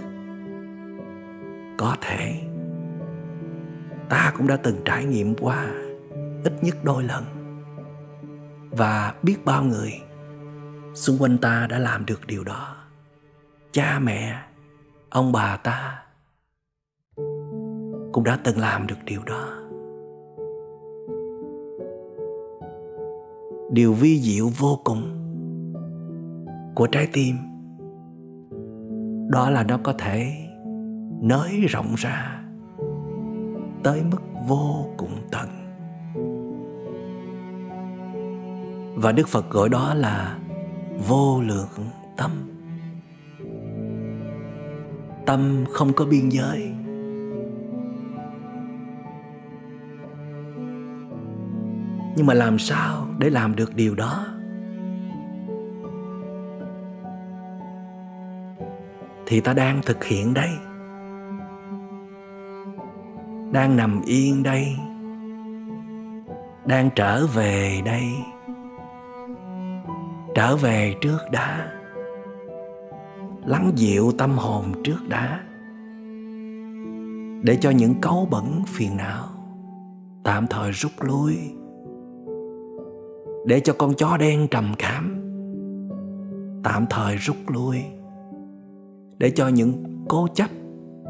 Có 1.78 1.96
thể. 2.00 2.40
Ta 4.08 4.32
cũng 4.36 4.46
đã 4.46 4.56
từng 4.56 4.76
trải 4.84 5.04
nghiệm 5.04 5.34
qua 5.34 5.66
ít 6.44 6.52
nhất 6.62 6.76
đôi 6.82 7.04
lần 7.04 7.39
và 8.70 9.14
biết 9.22 9.44
bao 9.44 9.64
người 9.64 9.92
xung 10.94 11.18
quanh 11.18 11.38
ta 11.38 11.66
đã 11.70 11.78
làm 11.78 12.06
được 12.06 12.26
điều 12.26 12.44
đó. 12.44 12.76
Cha 13.72 13.98
mẹ, 13.98 14.42
ông 15.10 15.32
bà 15.32 15.56
ta 15.56 16.02
cũng 18.12 18.24
đã 18.24 18.38
từng 18.44 18.58
làm 18.58 18.86
được 18.86 18.98
điều 19.04 19.20
đó. 19.26 19.48
Điều 23.72 23.92
vi 23.92 24.20
diệu 24.20 24.48
vô 24.58 24.80
cùng 24.84 25.16
của 26.74 26.86
trái 26.86 27.08
tim, 27.12 27.36
đó 29.28 29.50
là 29.50 29.64
nó 29.64 29.78
có 29.82 29.92
thể 29.92 30.32
nới 31.20 31.60
rộng 31.68 31.94
ra 31.94 32.42
tới 33.82 34.02
mức 34.10 34.22
vô 34.48 34.86
cùng 34.96 35.16
tận. 35.30 35.59
Và 38.94 39.12
đức 39.12 39.28
phật 39.28 39.50
gọi 39.50 39.68
đó 39.68 39.94
là 39.94 40.38
vô 41.08 41.40
lượng 41.40 41.88
tâm. 42.16 42.30
Tâm 45.26 45.64
không 45.72 45.92
có 45.92 46.04
biên 46.04 46.28
giới. 46.28 46.72
Nhưng 52.16 52.26
mà 52.26 52.34
làm 52.34 52.58
sao 52.58 53.06
để 53.18 53.30
làm 53.30 53.56
được 53.56 53.74
điều 53.74 53.94
đó? 53.94 54.26
Thì 59.26 59.40
ta 59.40 59.52
đang 59.52 59.80
thực 59.82 60.04
hiện 60.04 60.34
đây. 60.34 60.50
Đang 63.52 63.76
nằm 63.76 64.02
yên 64.06 64.42
đây. 64.42 64.76
Đang 66.66 66.90
trở 66.96 67.26
về 67.26 67.82
đây 67.84 68.04
trở 70.34 70.56
về 70.56 70.94
trước 71.00 71.18
đã. 71.32 71.72
Lắng 73.46 73.72
dịu 73.74 74.12
tâm 74.18 74.30
hồn 74.30 74.64
trước 74.84 75.08
đã. 75.08 75.40
Để 77.42 77.58
cho 77.60 77.70
những 77.70 77.94
cấu 78.00 78.28
bẩn 78.30 78.62
phiền 78.66 78.96
não 78.96 79.24
tạm 80.24 80.46
thời 80.46 80.70
rút 80.72 80.92
lui. 81.00 81.36
Để 83.46 83.60
cho 83.60 83.74
con 83.78 83.94
chó 83.94 84.16
đen 84.16 84.48
trầm 84.50 84.74
cảm 84.78 85.16
tạm 86.64 86.86
thời 86.90 87.16
rút 87.16 87.36
lui. 87.46 87.84
Để 89.18 89.30
cho 89.30 89.48
những 89.48 89.84
cố 90.08 90.28
chấp, 90.34 90.50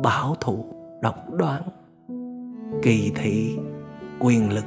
bảo 0.03 0.35
thủ, 0.41 0.65
độc 1.03 1.17
đoán, 1.33 1.63
kỳ 2.83 3.13
thị, 3.15 3.59
quyền 4.21 4.53
lực 4.53 4.65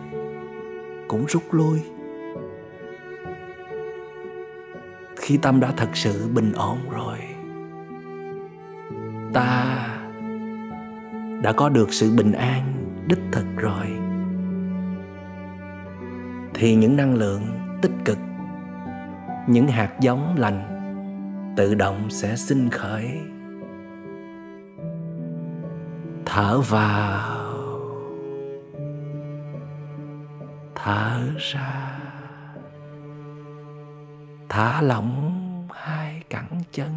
cũng 1.08 1.26
rút 1.28 1.44
lui. 1.52 1.80
Khi 5.26 5.38
tâm 5.38 5.60
đã 5.60 5.72
thật 5.78 5.90
sự 5.94 6.30
bình 6.34 6.54
ổn 6.54 6.78
rồi, 6.90 7.18
ta 9.34 9.88
đã 11.44 11.52
có 11.52 11.70
được 11.70 11.94
sự 11.94 12.16
bình 12.18 12.32
an 12.32 12.74
đích 13.08 13.20
thực 13.32 13.46
rồi. 13.56 13.86
Thì 16.54 16.76
những 16.76 16.98
năng 16.98 17.16
lượng 17.16 17.42
tích 17.82 17.92
cực, 18.06 18.18
những 19.48 19.68
hạt 19.68 20.00
giống 20.00 20.36
lành 20.38 20.64
tự 21.58 21.76
động 21.76 22.10
sẽ 22.10 22.36
sinh 22.36 22.70
khởi. 22.70 23.20
Thở 26.26 26.62
vào, 26.62 27.40
thở 30.76 31.20
ra 31.38 32.03
thả 34.56 34.82
lỏng 34.82 35.34
hai 35.72 36.24
cẳng 36.30 36.62
chân, 36.72 36.89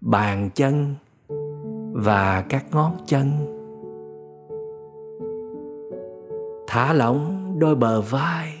bàn 0.00 0.50
chân 0.54 0.94
và 1.92 2.44
các 2.48 2.64
ngón 2.72 2.96
chân. 3.06 3.30
Thả 6.66 6.92
lỏng 6.92 7.54
đôi 7.58 7.74
bờ 7.74 8.00
vai, 8.00 8.52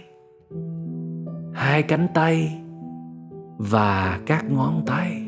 hai 1.52 1.82
cánh 1.82 2.08
tay 2.14 2.62
và 3.58 4.20
các 4.26 4.44
ngón 4.50 4.82
tay. 4.86 5.22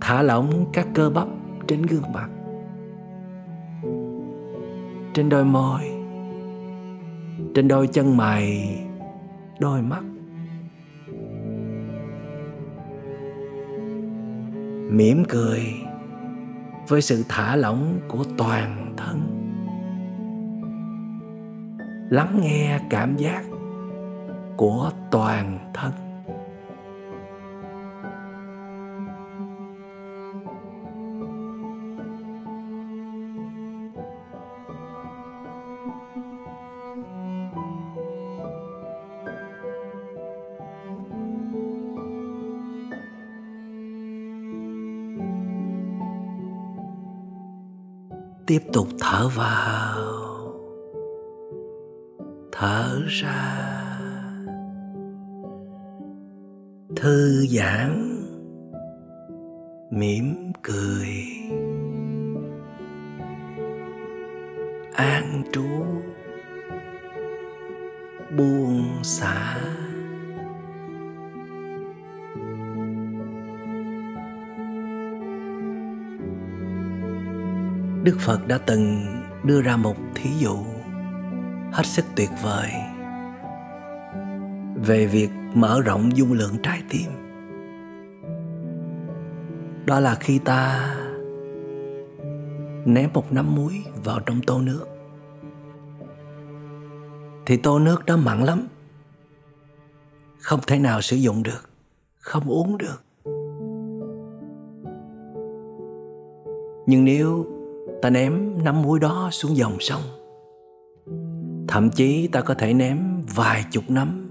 Thả 0.00 0.22
lỏng 0.22 0.64
các 0.72 0.86
cơ 0.94 1.10
bắp 1.10 1.28
trên 1.66 1.82
gương 1.82 2.12
mặt, 2.12 2.28
trên 5.14 5.28
đôi 5.28 5.44
môi, 5.44 5.80
trên 7.54 7.68
đôi 7.68 7.86
chân 7.86 8.16
mày 8.16 8.78
đôi 9.60 9.82
mắt. 9.82 10.02
Mỉm 14.90 15.24
cười 15.28 15.60
với 16.88 17.02
sự 17.02 17.24
thả 17.28 17.56
lỏng 17.56 18.00
của 18.08 18.24
toàn 18.38 18.94
thân. 18.96 19.34
Lắng 22.10 22.40
nghe 22.42 22.80
cảm 22.90 23.16
giác 23.16 23.44
của 24.56 24.90
toàn 25.10 25.70
thân. 25.74 26.07
Tiếp 48.48 48.62
tục 48.72 48.88
thở 49.00 49.28
vào. 49.28 50.18
Thở 52.52 53.02
ra. 53.08 53.68
Thư 56.96 57.46
giãn. 57.46 58.14
Mỉm 59.90 60.52
cười. 60.62 61.08
An 64.94 65.42
trú. 65.52 65.68
Buông 68.36 68.84
xả. 69.02 69.60
Đức 78.08 78.16
phật 78.20 78.46
đã 78.46 78.58
từng 78.58 79.06
đưa 79.44 79.62
ra 79.62 79.76
một 79.76 79.96
thí 80.14 80.30
dụ 80.38 80.56
hết 81.72 81.86
sức 81.86 82.04
tuyệt 82.16 82.28
vời 82.42 82.70
về 84.74 85.06
việc 85.06 85.28
mở 85.54 85.80
rộng 85.84 86.16
dung 86.16 86.32
lượng 86.32 86.56
trái 86.62 86.82
tim. 86.90 87.10
Đó 89.86 90.00
là 90.00 90.14
khi 90.14 90.38
ta 90.38 90.94
ném 92.84 93.10
một 93.14 93.32
nắm 93.32 93.54
muối 93.54 93.84
vào 94.04 94.20
trong 94.20 94.40
tô 94.46 94.60
nước. 94.60 94.84
Thì 97.46 97.56
tô 97.56 97.78
nước 97.78 98.06
đó 98.06 98.16
mặn 98.16 98.44
lắm, 98.44 98.66
không 100.38 100.60
thể 100.66 100.78
nào 100.78 101.00
sử 101.00 101.16
dụng 101.16 101.42
được, 101.42 101.70
không 102.18 102.50
uống 102.50 102.78
được. 102.78 103.04
Nhưng 106.86 107.04
nếu 107.04 107.57
ta 108.02 108.10
ném 108.10 108.64
nắm 108.64 108.82
muối 108.82 109.00
đó 109.00 109.28
xuống 109.32 109.56
dòng 109.56 109.76
sông. 109.80 110.02
Thậm 111.68 111.90
chí 111.90 112.28
ta 112.28 112.40
có 112.40 112.54
thể 112.54 112.74
ném 112.74 112.98
vài 113.34 113.64
chục 113.70 113.84
nắm 113.88 114.24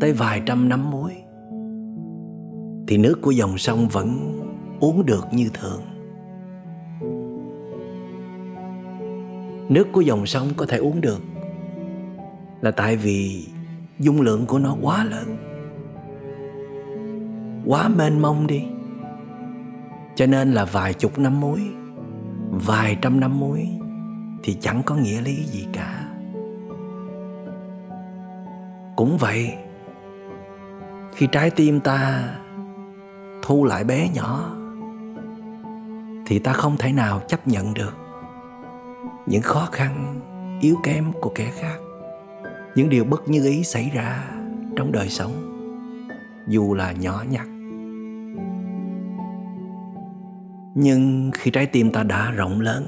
tới 0.00 0.12
vài 0.12 0.42
trăm 0.46 0.68
nắm 0.68 0.90
muối. 0.90 1.12
Thì 2.88 2.98
nước 2.98 3.18
của 3.22 3.30
dòng 3.30 3.58
sông 3.58 3.88
vẫn 3.88 4.40
uống 4.80 5.06
được 5.06 5.24
như 5.32 5.50
thường. 5.54 5.80
Nước 9.68 9.86
của 9.92 10.00
dòng 10.00 10.26
sông 10.26 10.48
có 10.56 10.66
thể 10.66 10.78
uống 10.78 11.00
được 11.00 11.22
là 12.60 12.70
tại 12.70 12.96
vì 12.96 13.46
dung 13.98 14.20
lượng 14.20 14.46
của 14.46 14.58
nó 14.58 14.76
quá 14.82 15.04
lớn, 15.04 15.36
quá 17.66 17.88
mênh 17.88 18.22
mông 18.22 18.46
đi. 18.46 18.64
Cho 20.14 20.26
nên 20.26 20.52
là 20.52 20.64
vài 20.64 20.94
chục 20.94 21.18
năm 21.18 21.40
muối 21.40 21.60
vài 22.64 22.96
trăm 23.02 23.20
năm 23.20 23.40
muối 23.40 23.68
thì 24.42 24.56
chẳng 24.60 24.82
có 24.86 24.94
nghĩa 24.94 25.20
lý 25.20 25.44
gì 25.44 25.66
cả. 25.72 26.02
Cũng 28.96 29.16
vậy, 29.18 29.54
khi 31.14 31.28
trái 31.32 31.50
tim 31.50 31.80
ta 31.80 32.28
thu 33.42 33.64
lại 33.64 33.84
bé 33.84 34.08
nhỏ, 34.14 34.56
thì 36.26 36.38
ta 36.38 36.52
không 36.52 36.76
thể 36.76 36.92
nào 36.92 37.20
chấp 37.28 37.48
nhận 37.48 37.74
được 37.74 37.96
những 39.26 39.42
khó 39.42 39.68
khăn 39.72 40.20
yếu 40.60 40.76
kém 40.82 41.12
của 41.20 41.32
kẻ 41.34 41.50
khác, 41.60 41.76
những 42.74 42.88
điều 42.88 43.04
bất 43.04 43.28
như 43.28 43.44
ý 43.44 43.64
xảy 43.64 43.90
ra 43.94 44.24
trong 44.76 44.92
đời 44.92 45.08
sống, 45.08 45.32
dù 46.48 46.74
là 46.74 46.92
nhỏ 46.92 47.24
nhặt. 47.30 47.46
Nhưng 50.78 51.30
khi 51.34 51.50
trái 51.50 51.66
tim 51.66 51.92
ta 51.92 52.02
đã 52.02 52.30
rộng 52.30 52.60
lớn, 52.60 52.84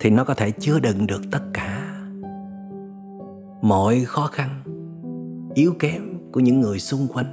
thì 0.00 0.10
nó 0.10 0.24
có 0.24 0.34
thể 0.34 0.50
chứa 0.50 0.80
đựng 0.80 1.06
được 1.06 1.20
tất 1.30 1.40
cả 1.52 2.00
mọi 3.62 4.04
khó 4.06 4.26
khăn, 4.26 4.48
yếu 5.54 5.74
kém 5.78 6.02
của 6.32 6.40
những 6.40 6.60
người 6.60 6.78
xung 6.78 7.08
quanh, 7.08 7.26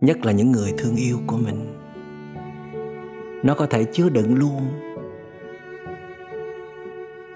nhất 0.00 0.24
là 0.24 0.32
những 0.32 0.52
người 0.52 0.72
thương 0.78 0.96
yêu 0.96 1.18
của 1.26 1.36
mình. 1.36 1.66
Nó 3.44 3.54
có 3.54 3.66
thể 3.66 3.84
chứa 3.84 4.08
đựng 4.08 4.34
luôn 4.34 4.60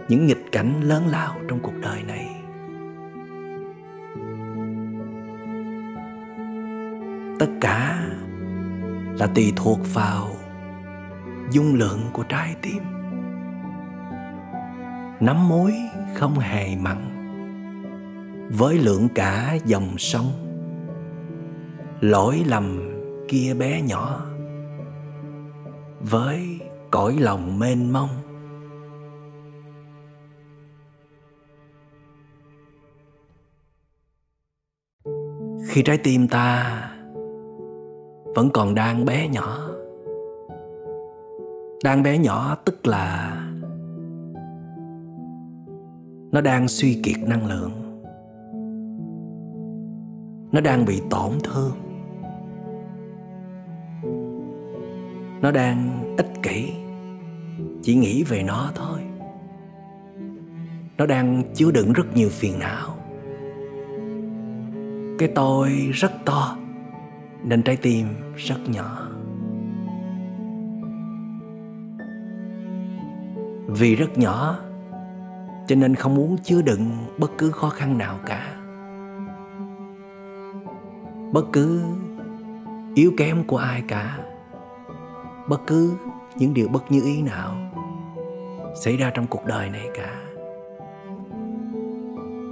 những 0.09 0.27
nghịch 0.27 0.53
cảnh 0.53 0.81
lớn 0.83 1.03
lao 1.11 1.35
trong 1.49 1.59
cuộc 1.63 1.75
đời 1.83 2.03
này. 2.03 2.27
Tất 7.39 7.49
cả 7.61 8.09
là 9.19 9.27
tùy 9.35 9.53
thuộc 9.57 9.79
vào 9.95 10.29
dung 11.51 11.75
lượng 11.75 12.01
của 12.13 12.23
trái 12.23 12.55
tim. 12.63 12.83
Nắm 15.21 15.49
mối 15.49 15.75
không 16.15 16.39
hề 16.39 16.77
mặn, 16.77 16.99
với 18.51 18.79
lượng 18.79 19.09
cả 19.15 19.59
dòng 19.65 19.99
sông. 19.99 20.33
Lỗi 22.01 22.43
lầm 22.47 22.95
kia 23.29 23.55
bé 23.55 23.83
nhỏ, 23.83 24.27
với 26.01 26.61
cõi 26.91 27.17
lòng 27.21 27.59
mênh 27.59 27.93
mông. 27.93 28.09
Khi 35.69 35.83
trái 35.83 35.99
tim 35.99 36.29
ta 36.29 36.98
vẫn 38.35 38.51
còn 38.51 38.75
đang 38.75 39.05
bé 39.05 39.29
nhỏ. 39.29 39.59
Đang 41.85 42.03
bé 42.03 42.19
nhỏ 42.19 42.57
tức 42.65 42.87
là 42.87 43.35
nó 46.33 46.41
đang 46.41 46.69
suy 46.69 47.01
kiệt 47.03 47.29
năng 47.29 47.47
lượng. 47.47 47.71
Nó 50.53 50.61
đang 50.61 50.85
bị 50.85 51.03
tổn 51.11 51.33
thương. 51.45 51.73
Nó 55.43 55.51
đang 55.51 56.05
ích 56.17 56.31
kỷ. 56.43 56.73
Chỉ 57.83 57.95
nghĩ 57.95 58.25
về 58.25 58.43
nó 58.43 58.71
thôi. 58.75 59.01
Nó 60.99 61.07
đang 61.07 61.43
chứa 61.55 61.71
đựng 61.71 61.93
rất 61.93 62.05
nhiều 62.15 62.29
phiền 62.29 62.59
não. 62.59 62.95
Cái 65.19 65.29
tôi 65.35 65.71
rất 65.93 66.13
to 66.25 66.57
nên 67.45 67.63
trái 67.63 67.77
tim 67.77 68.07
rất 68.37 68.59
nhỏ. 68.69 69.09
Vì 73.67 73.97
rất 73.97 74.19
nhỏ, 74.19 74.59
cho 75.67 75.77
nên 75.77 75.95
không 75.95 76.15
muốn 76.15 76.37
chứa 76.43 76.63
đựng 76.63 76.91
bất 77.19 77.31
cứ 77.39 77.51
khó 77.51 77.69
khăn 77.69 77.99
nào 77.99 78.19
cả. 78.27 78.55
Bất 81.33 81.45
cứ 81.53 81.85
yếu 82.95 83.13
kém 83.17 83.45
của 83.45 83.57
ai 83.57 83.83
cả. 83.89 84.19
Bất 85.49 85.61
cứ 85.67 85.97
những 86.37 86.55
điều 86.55 86.69
bất 86.69 86.93
như 86.93 87.03
ý 87.05 87.23
nào 87.23 87.57
xảy 88.83 88.97
ra 88.97 89.11
trong 89.15 89.27
cuộc 89.27 89.45
đời 89.45 89.71
này 89.71 89.89
cả. 89.95 90.15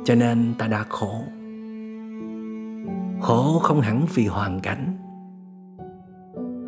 Cho 0.05 0.15
nên 0.15 0.55
ta 0.59 0.67
đã 0.67 0.85
khổ 0.89 1.21
khổ 3.21 3.59
không 3.59 3.81
hẳn 3.81 4.07
vì 4.15 4.27
hoàn 4.27 4.61
cảnh. 4.61 4.97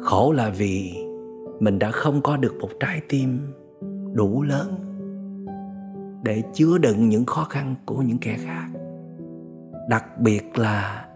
Khổ 0.02 0.32
là 0.32 0.50
vì 0.50 1.04
mình 1.60 1.78
đã 1.78 1.90
không 1.90 2.20
có 2.22 2.36
được 2.36 2.56
một 2.60 2.70
trái 2.80 3.00
tim 3.08 3.52
đủ 4.14 4.42
lớn 4.42 4.74
để 6.22 6.42
chứa 6.54 6.78
đựng 6.78 7.08
những 7.08 7.26
khó 7.26 7.44
khăn 7.44 7.74
của 7.86 8.02
những 8.02 8.18
kẻ 8.18 8.36
khác. 8.44 8.66
Đặc 9.88 10.04
biệt 10.20 10.58
là 10.58 11.06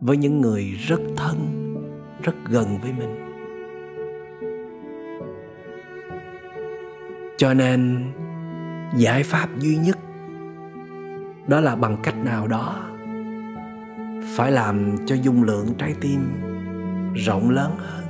với 0.00 0.16
những 0.16 0.40
người 0.40 0.64
rất 0.64 1.00
thân, 1.16 1.36
rất 2.22 2.34
gần 2.50 2.66
với 2.82 2.92
mình. 2.92 3.24
Cho 7.36 7.54
nên, 7.54 8.04
giải 8.96 9.22
pháp 9.22 9.48
duy 9.58 9.76
nhất 9.76 9.98
đó 11.46 11.60
là 11.60 11.76
bằng 11.76 11.96
cách 12.02 12.24
nào 12.24 12.46
đó 12.46 12.87
phải 14.36 14.52
làm 14.52 14.96
cho 15.06 15.14
dung 15.14 15.42
lượng 15.42 15.74
trái 15.78 15.94
tim 16.00 16.20
rộng 17.14 17.50
lớn 17.50 17.76
hơn. 17.78 18.04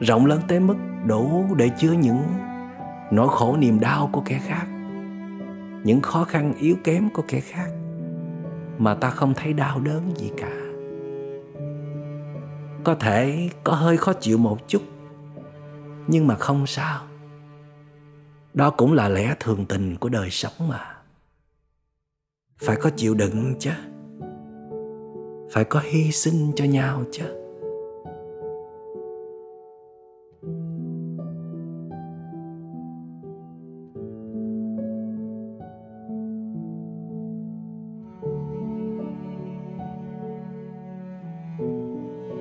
Rộng 0.00 0.26
lớn 0.26 0.40
tới 0.48 0.60
mức 0.60 0.76
đủ 1.06 1.54
để 1.56 1.70
chứa 1.78 1.92
những 1.92 2.22
nỗi 3.10 3.28
khổ 3.30 3.56
niềm 3.56 3.80
đau 3.80 4.10
của 4.12 4.22
kẻ 4.26 4.40
khác, 4.46 4.66
những 5.84 6.00
khó 6.02 6.24
khăn 6.24 6.54
yếu 6.58 6.76
kém 6.84 7.08
của 7.10 7.22
kẻ 7.28 7.40
khác 7.40 7.68
mà 8.78 8.94
ta 8.94 9.10
không 9.10 9.34
thấy 9.34 9.52
đau 9.52 9.80
đớn 9.80 10.12
gì 10.16 10.32
cả. 10.36 10.52
Có 12.84 12.94
thể 12.94 13.50
có 13.64 13.72
hơi 13.72 13.96
khó 13.96 14.12
chịu 14.12 14.38
một 14.38 14.68
chút, 14.68 14.82
nhưng 16.06 16.26
mà 16.26 16.34
không 16.34 16.66
sao. 16.66 17.02
Đó 18.54 18.70
cũng 18.70 18.92
là 18.92 19.08
lẽ 19.08 19.34
thường 19.40 19.66
tình 19.66 19.96
của 19.96 20.08
đời 20.08 20.30
sống 20.30 20.68
mà. 20.68 20.96
Phải 22.58 22.76
có 22.76 22.90
chịu 22.90 23.14
đựng 23.14 23.54
chứ 23.58 23.70
phải 25.54 25.64
có 25.64 25.80
hy 25.84 26.12
sinh 26.12 26.52
cho 26.56 26.64
nhau 26.64 27.02
chứ. 27.12 27.24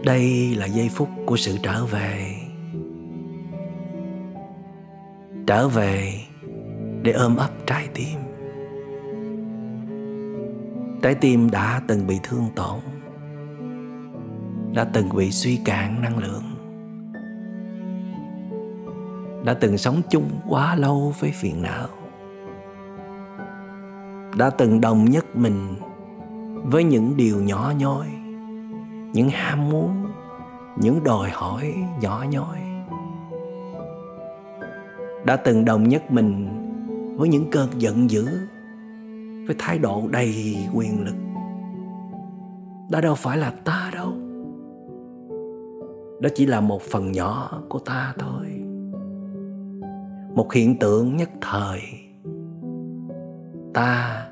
Đây 0.06 0.56
là 0.56 0.66
giây 0.66 0.90
phút 0.92 1.10
của 1.26 1.38
sự 1.38 1.58
trở 1.64 1.86
về. 1.86 2.36
Trở 5.48 5.68
về 5.68 6.14
để 7.02 7.12
ôm 7.12 7.36
ấp 7.36 7.50
trái 7.68 7.88
tim. 7.94 8.20
Trái 11.02 11.16
tim 11.22 11.50
đã 11.52 11.82
từng 11.88 12.08
bị 12.08 12.20
thương 12.24 12.50
tổn 12.56 12.93
đã 14.74 14.84
từng 14.84 15.10
bị 15.16 15.32
suy 15.32 15.58
cạn 15.66 16.02
năng 16.02 16.18
lượng. 16.18 16.44
Đã 19.46 19.54
từng 19.54 19.78
sống 19.78 20.02
chung 20.10 20.30
quá 20.48 20.76
lâu 20.76 21.14
với 21.20 21.32
phiền 21.32 21.62
não. 21.62 21.88
Đã 24.38 24.50
từng 24.50 24.82
đồng 24.82 25.06
nhất 25.06 25.26
mình 25.36 25.76
với 26.64 26.84
những 26.84 27.18
điều 27.18 27.42
nhỏ 27.42 27.74
nhoi, 27.78 28.08
những 29.14 29.30
ham 29.30 29.70
muốn, 29.70 30.06
những 30.78 31.04
đòi 31.04 31.30
hỏi 31.30 31.74
nhỏ 32.02 32.26
nhoi. 32.30 32.58
Đã 35.26 35.36
từng 35.36 35.66
đồng 35.66 35.90
nhất 35.90 36.12
mình 36.12 36.50
với 37.18 37.30
những 37.30 37.52
cơn 37.52 37.70
giận 37.78 38.10
dữ, 38.10 38.26
với 39.48 39.56
thái 39.60 39.80
độ 39.80 40.04
đầy 40.12 40.58
quyền 40.74 41.06
lực. 41.06 41.16
Đã 42.90 43.02
đâu 43.02 43.16
phải 43.16 43.38
là 43.38 43.52
ta 43.64 43.92
đâu 43.94 44.23
đó 46.24 46.30
chỉ 46.36 46.46
là 46.46 46.62
một 46.62 46.82
phần 46.82 47.12
nhỏ 47.12 47.62
của 47.70 47.80
ta 47.80 48.14
thôi. 48.20 48.46
Một 50.36 50.54
hiện 50.54 50.80
tượng 50.80 51.18
nhất 51.18 51.30
thời. 51.42 51.82
Ta 53.74 54.26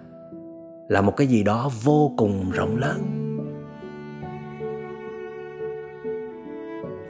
là 0.88 1.02
một 1.02 1.18
cái 1.18 1.28
gì 1.28 1.44
đó 1.44 1.70
vô 1.84 2.12
cùng 2.18 2.52
rộng 2.52 2.78
lớn. 2.78 3.02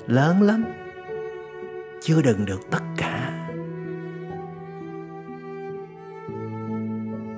Lớn 0.07 0.41
lắm. 0.41 0.63
Chưa 2.01 2.21
đừng 2.21 2.45
được 2.45 2.59
tất 2.71 2.83
cả. 2.97 3.47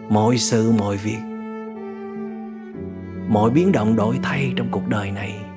Mọi 0.09 0.37
sự, 0.37 0.71
mọi 0.71 0.97
việc, 0.97 1.21
mọi 3.27 3.51
biến 3.51 3.71
động 3.71 3.95
đổi 3.95 4.19
thay 4.23 4.53
trong 4.55 4.67
cuộc 4.71 4.87
đời 4.89 5.11
này 5.11 5.52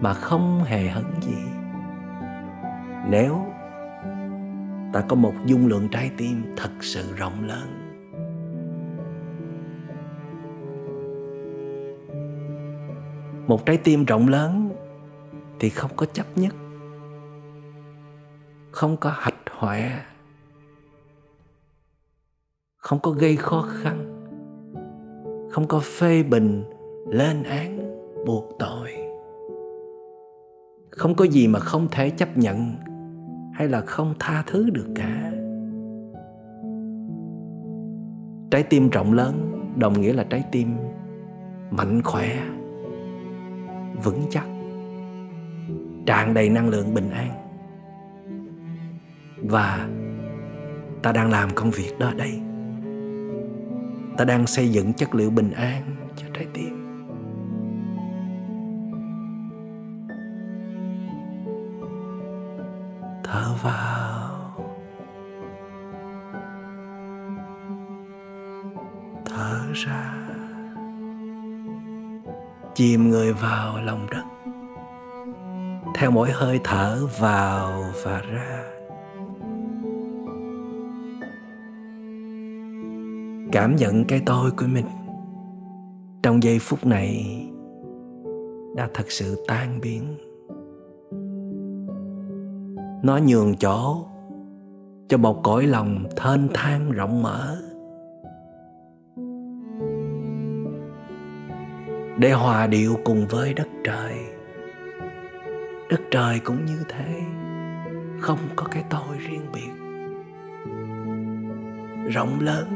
mà 0.00 0.14
không 0.14 0.64
hề 0.64 0.88
hấn 0.88 1.04
gì. 1.20 1.44
Nếu 3.10 3.46
ta 4.92 5.00
có 5.08 5.16
một 5.16 5.32
dung 5.44 5.66
lượng 5.66 5.88
trái 5.88 6.10
tim 6.16 6.42
thật 6.56 6.70
sự 6.80 7.14
rộng 7.16 7.44
lớn, 7.44 7.98
một 13.46 13.66
trái 13.66 13.76
tim 13.76 14.04
rộng 14.04 14.28
lớn 14.28 14.70
thì 15.60 15.68
không 15.68 15.90
có 15.96 16.06
chấp 16.06 16.26
nhất, 16.36 16.54
không 18.70 18.96
có 18.96 19.10
hạch 19.10 19.34
hoẹ 19.50 19.98
không 22.88 22.98
có 23.00 23.10
gây 23.10 23.36
khó 23.36 23.66
khăn, 23.82 24.28
không 25.50 25.68
có 25.68 25.80
phê 25.80 26.22
bình 26.22 26.64
lên 27.10 27.42
án, 27.42 27.78
buộc 28.26 28.58
tội 28.58 29.07
không 30.98 31.14
có 31.14 31.24
gì 31.24 31.48
mà 31.48 31.58
không 31.58 31.88
thể 31.90 32.10
chấp 32.10 32.38
nhận 32.38 32.74
hay 33.54 33.68
là 33.68 33.80
không 33.80 34.14
tha 34.18 34.42
thứ 34.46 34.70
được 34.70 34.86
cả. 34.94 35.32
Trái 38.50 38.62
tim 38.62 38.90
rộng 38.90 39.12
lớn, 39.12 39.62
đồng 39.76 40.00
nghĩa 40.00 40.12
là 40.12 40.24
trái 40.24 40.44
tim 40.52 40.68
mạnh 41.70 42.02
khỏe, 42.04 42.42
vững 44.04 44.22
chắc, 44.30 44.46
tràn 46.06 46.34
đầy 46.34 46.48
năng 46.48 46.68
lượng 46.68 46.94
bình 46.94 47.10
an. 47.10 47.30
Và 49.36 49.88
ta 51.02 51.12
đang 51.12 51.30
làm 51.30 51.50
công 51.54 51.70
việc 51.70 51.98
đó 51.98 52.12
đây. 52.16 52.40
Ta 54.16 54.24
đang 54.24 54.46
xây 54.46 54.68
dựng 54.68 54.92
chất 54.92 55.14
liệu 55.14 55.30
bình 55.30 55.50
an 55.50 55.82
cho 56.16 56.26
trái 56.34 56.46
tim. 56.54 56.87
Thở 63.32 63.54
vào. 63.62 64.64
Thở 69.24 69.60
ra. 69.74 70.14
Chìm 72.74 73.10
người 73.10 73.32
vào 73.32 73.82
lòng 73.82 74.06
đất. 74.10 74.22
Theo 75.94 76.10
mỗi 76.10 76.30
hơi 76.30 76.60
thở 76.64 77.06
vào 77.18 77.84
và 78.04 78.20
ra. 78.20 78.64
Cảm 83.52 83.76
nhận 83.76 84.04
cái 84.04 84.22
tôi 84.26 84.50
của 84.50 84.66
mình. 84.66 84.86
Trong 86.22 86.42
giây 86.42 86.58
phút 86.58 86.86
này, 86.86 87.42
đã 88.76 88.88
thật 88.94 89.10
sự 89.10 89.44
tan 89.48 89.80
biến 89.80 90.16
nó 93.02 93.18
nhường 93.26 93.56
chỗ 93.56 94.06
cho 95.08 95.18
một 95.18 95.40
cõi 95.42 95.66
lòng 95.66 96.04
thênh 96.16 96.48
thang 96.54 96.90
rộng 96.90 97.22
mở. 97.22 97.56
Để 102.18 102.32
hòa 102.32 102.66
điệu 102.66 102.98
cùng 103.04 103.26
với 103.30 103.54
đất 103.54 103.68
trời. 103.84 104.14
Đất 105.90 106.00
trời 106.10 106.40
cũng 106.44 106.64
như 106.64 106.78
thế. 106.88 107.20
Không 108.20 108.38
có 108.56 108.66
cái 108.70 108.84
tôi 108.90 109.18
riêng 109.18 109.46
biệt. 109.52 109.70
Rộng 112.12 112.40
lớn, 112.40 112.66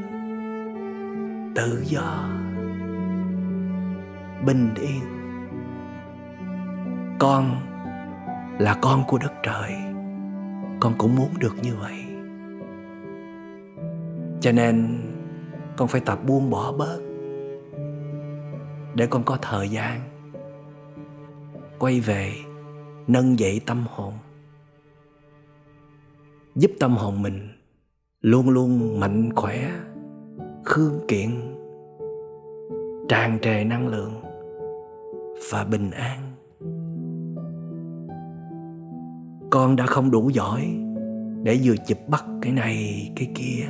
tự 1.55 1.83
do, 1.87 2.29
bình 4.47 4.75
yên. 4.81 5.01
Con 7.19 7.57
là 8.59 8.79
con 8.83 9.05
của 9.07 9.19
đất 9.19 9.33
trời 9.43 9.92
con 10.83 10.95
cũng 10.99 11.17
muốn 11.17 11.29
được 11.41 11.55
như 11.63 11.75
vậy. 11.77 12.05
Cho 14.41 14.53
nên, 14.53 14.99
con 15.77 15.89
phải 15.89 16.01
tập 16.01 16.19
buông 16.27 16.51
bỏ 16.51 16.73
bớt. 16.73 17.01
Để 18.95 19.07
con 19.07 19.23
có 19.25 19.39
thời 19.43 19.69
gian 19.69 20.01
quay 21.79 22.01
về 22.01 22.33
nâng 23.07 23.39
dậy 23.39 23.61
tâm 23.67 23.85
hồn. 23.89 24.13
Giúp 26.55 26.71
tâm 26.81 26.97
hồn 26.97 27.23
mình 27.23 27.49
luôn 28.21 28.51
luôn 28.51 29.01
mạnh 29.01 29.31
khỏe, 29.37 29.71
khương 30.65 31.01
kiện, 31.09 31.31
tràn 33.09 33.39
trề 33.43 33.65
năng 33.65 33.89
lượng 33.89 34.23
và 35.53 35.65
bình 35.65 35.91
an. 35.91 36.22
Con 39.53 39.77
đã 39.77 39.87
không 39.87 40.11
đủ 40.11 40.31
giỏi 40.31 40.77
để 41.43 41.61
vừa 41.65 41.75
chụp 41.87 41.99
bắt 42.09 42.25
cái 42.43 42.53
này, 42.53 43.11
cái 43.17 43.31
kia. 43.35 43.65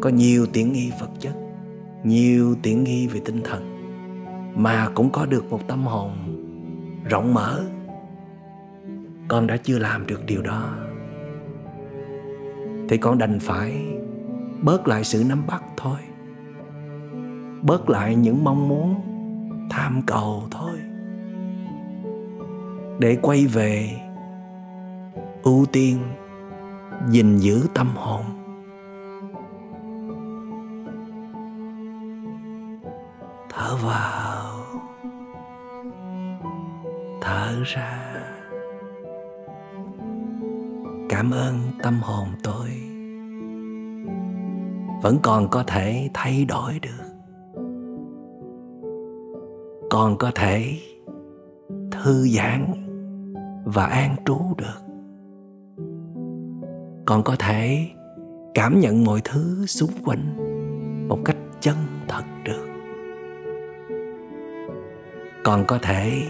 Có 0.00 0.10
nhiều 0.10 0.46
tiện 0.52 0.72
nghi 0.72 0.92
vật 1.00 1.08
chất, 1.18 1.34
nhiều 2.04 2.54
tiện 2.62 2.84
nghi 2.84 3.06
về 3.06 3.20
tinh 3.24 3.40
thần, 3.44 3.62
mà 4.56 4.88
cũng 4.94 5.10
có 5.10 5.26
được 5.26 5.50
một 5.50 5.68
tâm 5.68 5.82
hồn 5.82 6.10
rộng 7.10 7.34
mở. 7.34 7.64
Con 9.28 9.46
đã 9.46 9.56
chưa 9.56 9.78
làm 9.78 10.06
được 10.06 10.26
điều 10.26 10.42
đó. 10.42 10.74
Thì 12.88 12.96
con 12.96 13.18
đành 13.18 13.38
phải 13.40 13.86
bớt 14.62 14.88
lại 14.88 15.04
sự 15.04 15.24
nắm 15.28 15.46
bắt 15.46 15.62
thôi. 15.76 15.98
Bớt 17.62 17.90
lại 17.90 18.16
những 18.16 18.44
mong 18.44 18.68
muốn, 18.68 18.94
tham 19.70 20.02
cầu 20.06 20.42
thôi. 20.50 20.78
Để 22.98 23.16
quay 23.22 23.46
về 23.46 24.05
ưu 25.46 25.66
tiên 25.72 25.98
gìn 27.08 27.36
giữ 27.38 27.66
tâm 27.74 27.88
hồn. 27.96 28.22
Thở 33.48 33.76
vào, 33.84 34.60
thở 37.20 37.62
ra. 37.64 38.02
Cảm 41.08 41.30
ơn 41.30 41.58
tâm 41.82 42.00
hồn 42.02 42.28
tôi. 42.42 42.68
Vẫn 45.02 45.18
còn 45.22 45.48
có 45.50 45.64
thể 45.66 46.10
thay 46.14 46.44
đổi 46.44 46.78
được. 46.82 47.04
Còn 49.90 50.18
có 50.18 50.30
thể 50.34 50.78
thư 51.90 52.28
giãn 52.28 52.72
và 53.64 53.86
an 53.86 54.16
trú 54.26 54.38
được 54.58 54.85
còn 57.06 57.22
có 57.22 57.36
thể 57.38 57.88
cảm 58.54 58.80
nhận 58.80 59.04
mọi 59.04 59.20
thứ 59.24 59.66
xung 59.66 59.90
quanh 60.04 60.36
một 61.08 61.18
cách 61.24 61.36
chân 61.60 61.76
thật 62.08 62.22
được. 62.44 62.66
Còn 65.44 65.64
có 65.66 65.78
thể 65.82 66.22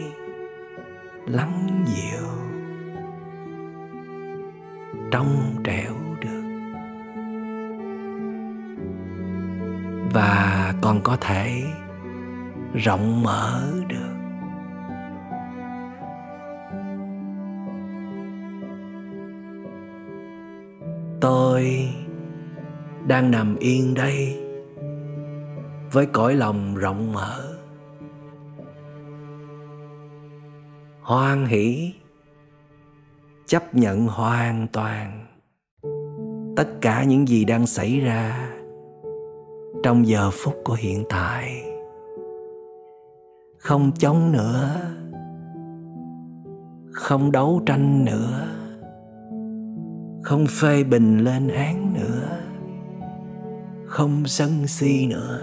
lắng 1.27 1.85
dịu 1.87 2.27
trong 5.11 5.55
trẻo 5.65 5.95
được. 6.21 6.43
Và 10.15 10.75
còn 10.83 11.01
có 11.03 11.17
thể 11.21 11.63
rộng 12.75 13.23
mở 13.23 13.63
được. 13.89 14.06
Tôi 21.27 21.89
đang 23.07 23.31
nằm 23.31 23.57
yên 23.57 23.95
đây 23.95 24.43
với 25.93 26.07
cõi 26.07 26.35
lòng 26.35 26.75
rộng 26.75 27.13
mở. 27.13 27.57
Hoan 31.03 31.47
hỷ, 31.47 31.95
chấp 33.47 33.75
nhận 33.75 34.07
hoàn 34.07 34.67
toàn 34.73 35.27
tất 36.57 36.69
cả 36.81 37.05
những 37.05 37.29
gì 37.29 37.45
đang 37.45 37.67
xảy 37.67 38.01
ra 38.01 38.51
trong 39.83 40.07
giờ 40.07 40.31
phút 40.33 40.55
của 40.65 40.75
hiện 40.75 41.05
tại. 41.09 41.65
Không 43.59 43.93
chống 43.99 44.33
nữa, 44.33 44.77
không 46.93 47.33
đấu 47.33 47.63
tranh 47.67 48.05
nữa 48.05 48.56
không 50.27 50.47
phê 50.47 50.85
bình 50.85 51.19
lên 51.19 51.49
án 51.49 51.95
nữa. 51.95 52.39
Không 53.87 54.27
sân 54.27 54.67
si 54.67 55.07
nữa. 55.07 55.41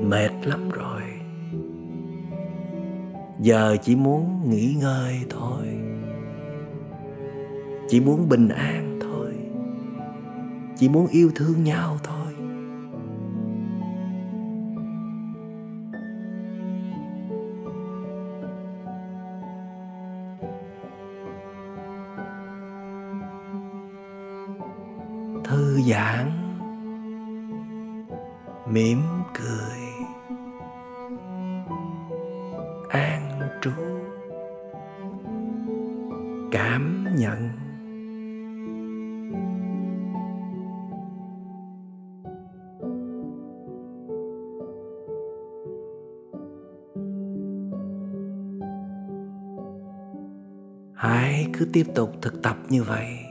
Mệt 0.00 0.30
lắm 0.44 0.68
rồi. 0.70 1.02
Giờ 3.40 3.76
chỉ 3.82 3.96
muốn 3.96 4.50
nghỉ 4.50 4.74
ngơi 4.80 5.20
thôi. 5.30 5.66
Chỉ 7.88 8.00
muốn 8.00 8.28
bình 8.28 8.48
an 8.48 8.98
thôi. 9.00 9.32
Chỉ 10.76 10.88
muốn 10.88 11.06
yêu 11.06 11.30
thương 11.34 11.64
nhau 11.64 11.98
thôi. 12.02 12.21
Thư 26.02 26.08
giãn 26.08 26.30
mỉm 28.66 28.98
cười. 29.34 29.78
An 32.88 33.40
trú. 33.60 33.70
Cảm 36.52 37.06
nhận. 37.16 37.48
Hãy 50.94 51.46
cứ 51.52 51.68
tiếp 51.72 51.86
tục 51.94 52.12
thực 52.22 52.42
tập 52.42 52.56
như 52.68 52.82
vậy. 52.82 53.21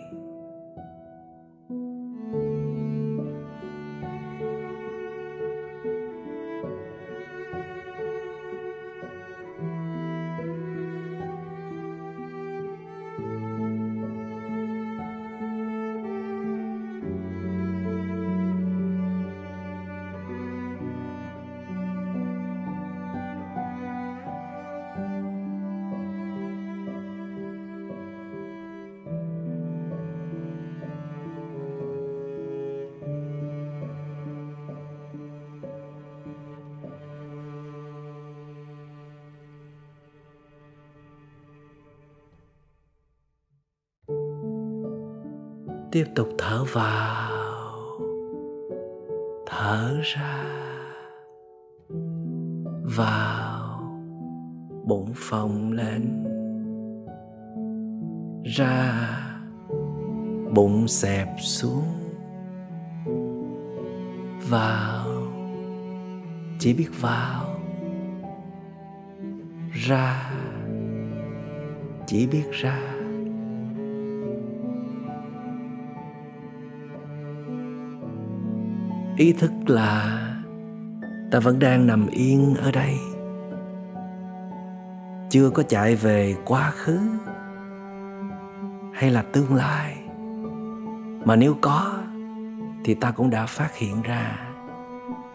Tiếp 45.91 46.05
tục 46.15 46.29
thở 46.37 46.63
vào. 46.63 47.31
Thở 49.45 49.99
ra. 50.03 50.43
Vào. 52.95 53.81
Bụng 54.83 55.11
phồng 55.15 55.71
lên. 55.71 56.23
Ra. 58.57 58.93
Bụng 60.53 60.87
xẹp 60.87 61.27
xuống. 61.39 61.85
Vào. 64.49 65.07
Chỉ 66.59 66.73
biết 66.73 66.89
vào. 67.01 67.59
Ra. 69.71 70.33
Chỉ 72.07 72.27
biết 72.27 72.51
ra. 72.51 73.00
Ý 79.21 79.33
thức 79.33 79.51
là 79.67 80.19
ta 81.31 81.39
vẫn 81.39 81.59
đang 81.59 81.87
nằm 81.87 82.07
yên 82.07 82.55
ở 82.55 82.71
đây. 82.71 82.97
Chưa 85.29 85.49
có 85.49 85.63
chạy 85.63 85.95
về 85.95 86.35
quá 86.45 86.71
khứ 86.71 86.99
hay 88.93 89.11
là 89.11 89.21
tương 89.21 89.55
lai. 89.55 89.97
Mà 91.25 91.35
nếu 91.35 91.55
có, 91.61 91.97
thì 92.83 92.93
ta 92.93 93.11
cũng 93.11 93.29
đã 93.29 93.45
phát 93.45 93.75
hiện 93.75 94.01
ra 94.01 94.39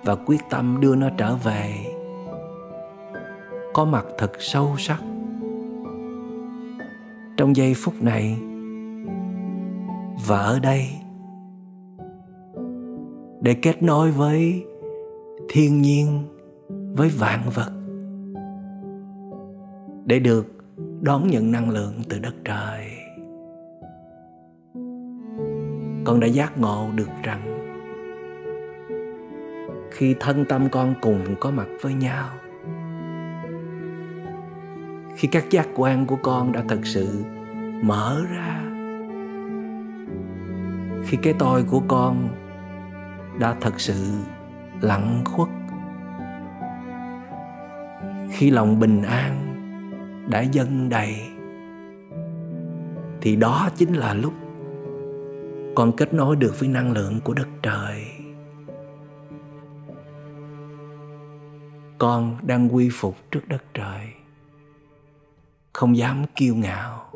và 0.04 0.16
quyết 0.26 0.40
tâm 0.50 0.80
đưa 0.80 0.94
nó 0.96 1.08
trở 1.16 1.36
về. 1.36 1.94
Có 3.74 3.84
mặt 3.84 4.04
thật 4.18 4.32
sâu 4.38 4.74
sắc. 4.78 5.00
Trong 7.36 7.56
giây 7.56 7.74
phút 7.74 7.94
này 8.02 8.38
và 10.26 10.38
ở 10.38 10.58
đây 10.58 10.88
để 13.46 13.54
kết 13.54 13.82
nối 13.82 14.10
với 14.10 14.66
thiên 15.48 15.82
nhiên, 15.82 16.22
với 16.68 17.08
vạn 17.08 17.40
vật, 17.54 17.72
để 20.06 20.18
được 20.18 20.46
đón 21.00 21.28
nhận 21.28 21.52
năng 21.52 21.70
lượng 21.70 21.94
từ 22.08 22.18
đất 22.18 22.34
trời. 22.44 22.90
Con 26.04 26.20
đã 26.20 26.26
giác 26.26 26.58
ngộ 26.58 26.88
được 26.94 27.08
rằng, 27.22 27.42
khi 29.90 30.14
thân 30.20 30.44
tâm 30.48 30.68
con 30.72 30.94
cùng 31.00 31.20
có 31.40 31.50
mặt 31.50 31.68
với 31.80 31.94
nhau, 31.94 32.28
khi 35.16 35.28
các 35.28 35.50
giác 35.50 35.68
quan 35.74 36.06
của 36.06 36.18
con 36.22 36.52
đã 36.52 36.64
thật 36.68 36.80
sự 36.84 37.24
mở 37.82 38.22
ra, 38.30 38.62
khi 41.04 41.18
cái 41.22 41.34
tôi 41.38 41.62
của 41.70 41.82
con 41.88 42.28
đã 43.38 43.56
thật 43.60 43.80
sự 43.80 43.94
lặng 44.80 45.22
khuất. 45.24 45.48
Khi 48.30 48.50
lòng 48.50 48.80
bình 48.80 49.02
an 49.02 49.42
đã 50.30 50.40
dâng 50.40 50.88
đầy, 50.88 51.14
thì 53.20 53.36
đó 53.36 53.68
chính 53.76 53.94
là 53.94 54.14
lúc 54.14 54.32
con 55.74 55.92
kết 55.96 56.14
nối 56.14 56.36
được 56.36 56.60
với 56.60 56.68
năng 56.68 56.92
lượng 56.92 57.20
của 57.24 57.34
đất 57.34 57.48
trời. 57.62 58.04
Con 61.98 62.36
đang 62.42 62.74
quy 62.74 62.88
phục 62.92 63.16
trước 63.30 63.48
đất 63.48 63.64
trời, 63.74 64.12
không 65.72 65.96
dám 65.96 66.24
kiêu 66.34 66.54
ngạo, 66.54 67.10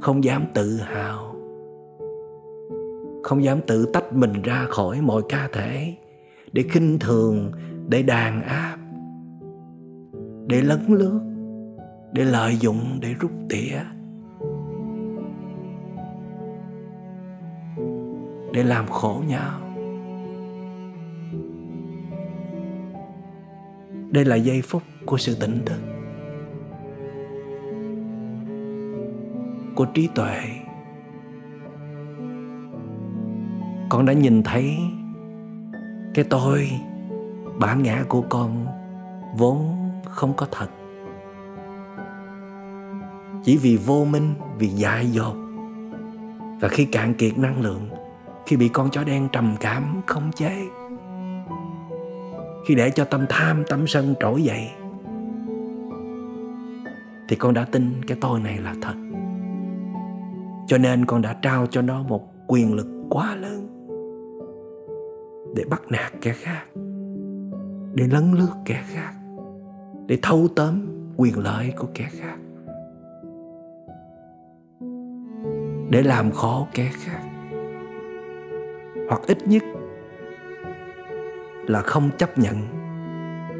không 0.00 0.24
dám 0.24 0.44
tự 0.54 0.76
hào 0.76 1.31
không 3.22 3.44
dám 3.44 3.60
tự 3.66 3.86
tách 3.92 4.12
mình 4.12 4.42
ra 4.42 4.66
khỏi 4.68 5.00
mọi 5.00 5.22
ca 5.28 5.48
thể 5.52 5.96
để 6.52 6.62
khinh 6.62 6.98
thường, 6.98 7.52
để 7.88 8.02
đàn 8.02 8.42
áp, 8.42 8.76
để 10.46 10.62
lấn 10.62 10.80
lướt, 10.88 11.20
để 12.12 12.24
lợi 12.24 12.56
dụng, 12.56 12.98
để 13.00 13.14
rút 13.20 13.30
tỉa, 13.48 13.80
để 18.52 18.64
làm 18.64 18.86
khổ 18.86 19.22
nhau. 19.28 19.60
Đây 24.10 24.24
là 24.24 24.36
giây 24.36 24.62
phút 24.62 24.82
của 25.06 25.16
sự 25.16 25.36
tỉnh 25.40 25.62
thức, 25.66 25.80
của 29.76 29.84
trí 29.84 30.08
tuệ. 30.14 30.38
Con 33.92 34.06
đã 34.06 34.12
nhìn 34.12 34.42
thấy 34.42 34.78
cái 36.14 36.24
tôi 36.30 36.70
bản 37.58 37.82
ngã 37.82 38.04
của 38.08 38.22
con 38.28 38.66
vốn 39.36 39.90
không 40.04 40.32
có 40.36 40.46
thật. 40.50 40.66
Chỉ 43.44 43.56
vì 43.56 43.76
vô 43.76 44.04
minh, 44.04 44.34
vì 44.58 44.68
dại 44.68 45.06
dột, 45.06 45.36
và 46.60 46.68
khi 46.68 46.84
cạn 46.84 47.14
kiệt 47.14 47.38
năng 47.38 47.60
lượng, 47.60 47.88
khi 48.46 48.56
bị 48.56 48.68
con 48.68 48.90
chó 48.90 49.04
đen 49.04 49.28
trầm 49.32 49.54
cảm 49.60 50.00
không 50.06 50.30
chế, 50.34 50.56
khi 52.66 52.74
để 52.74 52.90
cho 52.90 53.04
tâm 53.04 53.26
tham, 53.28 53.64
tâm 53.68 53.86
sân 53.86 54.14
trỗi 54.20 54.42
dậy, 54.42 54.70
thì 57.28 57.36
con 57.36 57.54
đã 57.54 57.64
tin 57.64 58.00
cái 58.06 58.18
tôi 58.20 58.40
này 58.40 58.58
là 58.58 58.74
thật. 58.82 58.94
Cho 60.66 60.78
nên 60.78 61.04
con 61.04 61.22
đã 61.22 61.32
trao 61.32 61.66
cho 61.66 61.82
nó 61.82 62.02
một 62.02 62.32
quyền 62.46 62.74
lực 62.74 62.86
quá 63.10 63.34
lớn 63.34 63.71
để 65.54 65.64
bắt 65.70 65.82
nạt 65.90 66.12
kẻ 66.20 66.32
khác, 66.32 66.64
để 67.94 68.06
lấn 68.10 68.32
lướt 68.32 68.52
kẻ 68.64 68.84
khác, 68.86 69.12
để 70.06 70.18
thâu 70.22 70.48
tóm 70.56 70.80
quyền 71.16 71.38
lợi 71.38 71.72
của 71.76 71.88
kẻ 71.94 72.08
khác, 72.12 72.36
để 75.90 76.02
làm 76.02 76.30
khó 76.30 76.66
kẻ 76.74 76.90
khác. 76.92 77.20
Hoặc 79.08 79.20
ít 79.26 79.48
nhất 79.48 79.62
là 81.66 81.80
không 81.80 82.10
chấp 82.18 82.38
nhận 82.38 82.56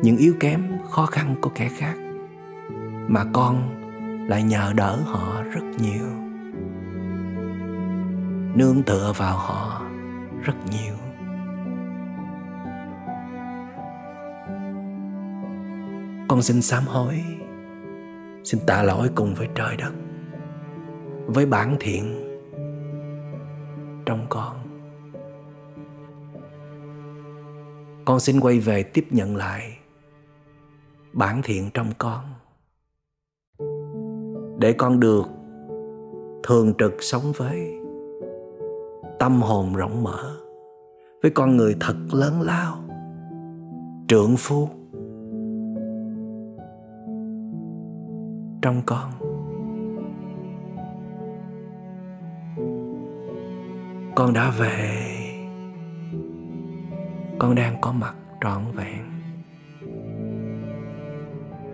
những 0.03 0.16
yếu 0.16 0.34
kém, 0.40 0.62
khó 0.90 1.07
khăn 1.07 1.34
của 1.40 1.51
kẻ 1.55 1.68
khác, 1.68 1.95
mà 3.09 3.24
con 3.32 3.68
lại 4.28 4.43
nhờ 4.43 4.72
đỡ 4.76 4.97
họ 5.05 5.43
rất 5.43 5.64
nhiều, 5.78 6.07
nương 8.55 8.82
tựa 8.82 9.12
vào 9.16 9.36
họ 9.36 9.82
rất 10.43 10.55
nhiều. 10.70 10.95
Con 16.33 16.43
xin 16.43 16.62
sám 16.62 16.85
hối. 16.87 17.22
Xin 18.45 18.61
tạ 18.66 18.83
lỗi 18.83 19.11
cùng 19.14 19.35
với 19.35 19.49
trời 19.55 19.76
đất, 19.76 19.93
với 21.26 21.47
bản 21.47 21.76
thiện 21.80 22.05
trong 24.07 24.26
con. 24.28 24.57
Con 28.05 28.20
xin 28.20 28.41
quay 28.41 28.59
về 28.59 28.83
tiếp 28.83 29.07
nhận 29.11 29.37
lại 29.37 29.78
bản 31.12 31.41
thiện 31.45 31.70
trong 31.74 31.93
con, 31.99 32.24
để 34.59 34.72
con 34.72 35.01
được 35.01 35.24
thường 36.43 36.74
trực 36.78 36.95
sống 37.01 37.33
với 37.37 37.72
tâm 39.18 39.43
hồn 39.43 39.74
rộng 39.74 40.03
mở, 40.03 40.37
với 41.22 41.30
con 41.30 41.57
người 41.57 41.76
thật 41.80 41.97
lớn 42.12 42.41
lao 42.41 42.85
trượng 44.09 44.37
phu 44.37 44.68
trong 48.63 48.83
con. 48.87 49.11
Con 54.15 54.33
đã 54.33 54.51
về. 54.59 55.09
Con 57.39 57.55
đang 57.55 57.77
có 57.81 57.93
mặt 57.93 58.15
trọn 58.41 58.63
vẹn. 58.75 59.03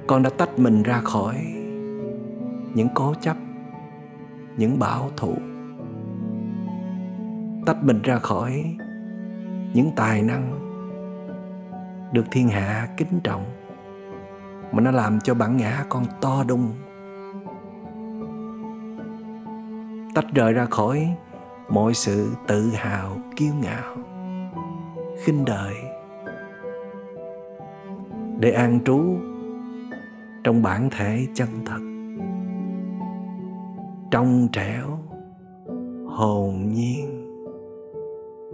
Con 0.06 0.22
đã 0.22 0.30
tách 0.38 0.58
mình 0.58 0.82
ra 0.82 1.00
khỏi 1.00 1.36
những 2.74 2.88
cố 2.94 3.14
chấp, 3.20 3.36
những 4.56 4.78
bảo 4.78 5.10
thủ. 5.16 5.34
Tách 7.66 7.82
mình 7.82 8.02
ra 8.02 8.18
khỏi 8.18 8.76
những 9.74 9.90
tài 9.96 10.22
năng 10.22 10.58
được 12.12 12.24
thiên 12.30 12.48
hạ 12.48 12.88
kính 12.96 13.20
trọng 13.24 13.57
mà 14.72 14.80
nó 14.80 14.90
làm 14.90 15.20
cho 15.20 15.34
bản 15.34 15.56
ngã 15.56 15.84
con 15.88 16.04
to 16.20 16.44
đùng. 16.48 16.72
Tách 20.14 20.26
rời 20.34 20.52
ra 20.52 20.64
khỏi 20.64 21.14
mọi 21.68 21.94
sự 21.94 22.28
tự 22.46 22.70
hào, 22.74 23.16
kiêu 23.36 23.54
ngạo, 23.62 23.96
khinh 25.24 25.44
đời 25.44 25.74
để 28.40 28.50
an 28.50 28.80
trú 28.84 29.00
trong 30.44 30.62
bản 30.62 30.90
thể 30.90 31.26
chân 31.34 31.48
thật. 31.66 31.80
Trong 34.10 34.48
trẻo 34.52 34.98
hồn 36.06 36.68
nhiên, 36.68 37.34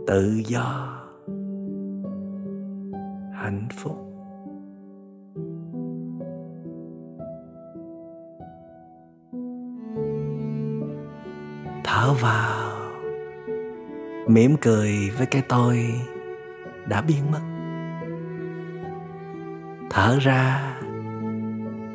tự 0.06 0.42
do, 0.46 0.98
hạnh 3.32 3.68
phúc. 3.72 4.03
Thở 11.94 12.12
vào. 12.12 12.72
Mỉm 14.28 14.56
cười 14.60 15.10
với 15.18 15.26
cái 15.26 15.42
tôi 15.48 15.94
đã 16.86 17.02
biến 17.02 17.30
mất. 17.32 17.40
Thở 19.90 20.18
ra, 20.20 20.76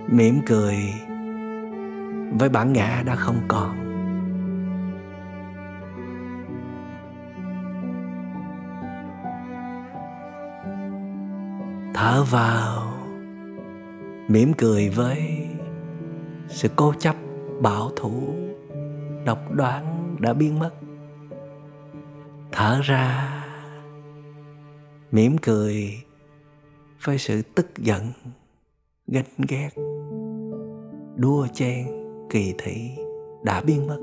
mỉm 0.07 0.41
cười 0.45 0.75
với 2.39 2.49
bản 2.49 2.73
ngã 2.73 3.03
đã 3.05 3.15
không 3.15 3.39
còn. 3.47 3.75
Thở 11.93 12.23
vào, 12.31 12.93
mỉm 14.27 14.53
cười 14.53 14.89
với 14.89 15.47
sự 16.47 16.69
cố 16.75 16.93
chấp, 16.99 17.15
bảo 17.61 17.91
thủ 17.95 18.48
độc 19.25 19.51
đoán 19.51 20.15
đã 20.19 20.33
biến 20.33 20.59
mất. 20.59 20.71
Thở 22.51 22.79
ra, 22.83 23.35
mỉm 25.11 25.37
cười 25.41 26.03
với 27.03 27.17
sự 27.17 27.41
tức 27.55 27.77
giận, 27.77 28.01
ganh 29.07 29.25
ghét, 29.47 29.69
đua 31.15 31.47
chen 31.53 31.87
kỳ 32.29 32.53
thị 32.57 32.91
đã 33.43 33.61
biến 33.61 33.87
mất. 33.87 33.99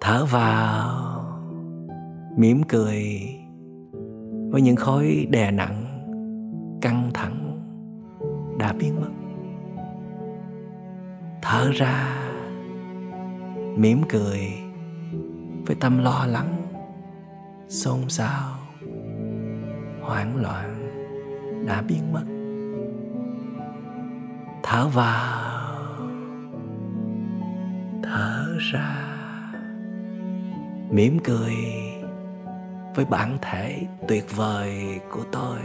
Thở 0.00 0.24
vào, 0.24 1.24
mỉm 2.36 2.62
cười 2.68 3.04
với 4.50 4.62
những 4.62 4.76
khối 4.76 5.26
đè 5.30 5.50
nặng, 5.50 5.84
căng 6.80 7.10
thẳng 7.14 7.58
đã 8.58 8.72
biến 8.72 9.00
mất 9.00 9.21
thở 11.52 11.70
ra, 11.74 12.16
mỉm 13.76 14.02
cười 14.08 14.52
với 15.66 15.76
tâm 15.80 15.98
lo 15.98 16.26
lắng, 16.26 16.62
xôn 17.68 18.08
xao, 18.08 18.56
hoảng 20.00 20.36
loạn 20.36 20.88
đã 21.66 21.82
biến 21.82 22.12
mất. 22.12 22.24
Thở 24.62 24.88
vào, 24.88 25.98
thở 28.02 28.46
ra, 28.72 28.96
mỉm 30.90 31.18
cười 31.24 31.54
với 32.94 33.04
bản 33.04 33.38
thể 33.42 33.86
tuyệt 34.08 34.36
vời 34.36 35.00
của 35.10 35.24
tôi, 35.32 35.58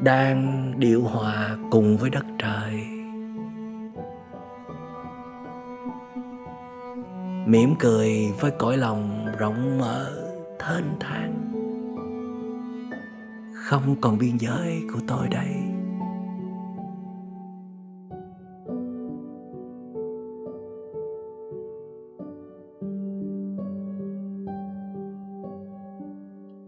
đang 0.00 0.72
điều 0.78 1.02
hòa 1.02 1.56
cùng 1.70 1.96
với 1.96 2.10
đất 2.10 2.24
trời. 2.38 2.97
Mỉm 7.48 7.74
cười 7.78 8.32
với 8.40 8.50
cõi 8.50 8.76
lòng 8.76 9.26
rộng 9.38 9.78
mở, 9.78 10.10
thênh 10.58 10.84
thang. 11.00 11.34
Không 13.54 13.96
còn 14.00 14.18
biên 14.18 14.36
giới 14.38 14.82
của 14.92 15.00
tôi 15.06 15.28
đây. 15.28 15.48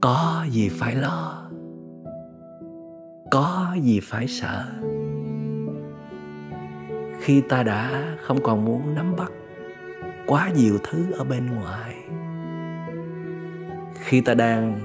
Có 0.00 0.46
gì 0.50 0.68
phải 0.68 0.94
lo? 0.94 1.48
Có 3.30 3.76
gì 3.82 4.00
phải 4.02 4.26
sợ? 4.28 4.64
Khi 7.20 7.40
ta 7.40 7.62
đã 7.62 8.16
không 8.22 8.38
còn 8.42 8.64
muốn 8.64 8.94
nắm 8.94 9.16
bắt 9.16 9.32
quá 10.30 10.50
nhiều 10.56 10.78
thứ 10.82 11.12
ở 11.12 11.24
bên 11.24 11.46
ngoài. 11.46 11.94
Khi 13.94 14.20
ta 14.20 14.34
đang 14.34 14.80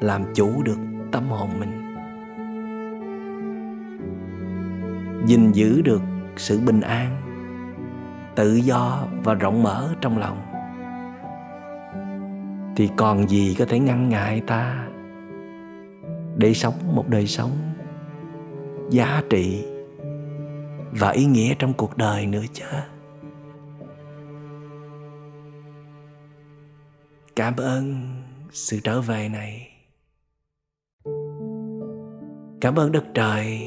làm 0.00 0.24
chủ 0.34 0.62
được 0.62 0.78
tâm 1.12 1.28
hồn 1.28 1.50
mình, 1.60 1.96
gìn 5.26 5.52
giữ 5.52 5.82
được 5.82 6.02
sự 6.36 6.60
bình 6.60 6.80
an, 6.80 7.22
tự 8.34 8.54
do 8.54 9.06
và 9.24 9.34
rộng 9.34 9.62
mở 9.62 9.94
trong 10.00 10.18
lòng, 10.18 10.42
thì 12.76 12.88
còn 12.96 13.28
gì 13.28 13.56
có 13.58 13.64
thể 13.64 13.78
ngăn 13.78 14.08
ngại 14.08 14.42
ta 14.46 14.86
để 16.36 16.54
sống 16.54 16.74
một 16.94 17.08
đời 17.08 17.26
sống 17.26 17.50
giá 18.90 19.22
trị 19.30 19.66
và 20.90 21.10
ý 21.10 21.24
nghĩa 21.24 21.54
trong 21.58 21.72
cuộc 21.72 21.96
đời 21.96 22.26
nữa 22.26 22.44
chứ? 22.52 22.64
Cảm 27.38 27.56
ơn 27.56 27.94
sự 28.52 28.80
trở 28.84 29.00
về 29.00 29.28
này. 29.28 29.68
Cảm 32.60 32.74
ơn 32.76 32.92
đất 32.92 33.04
trời 33.14 33.60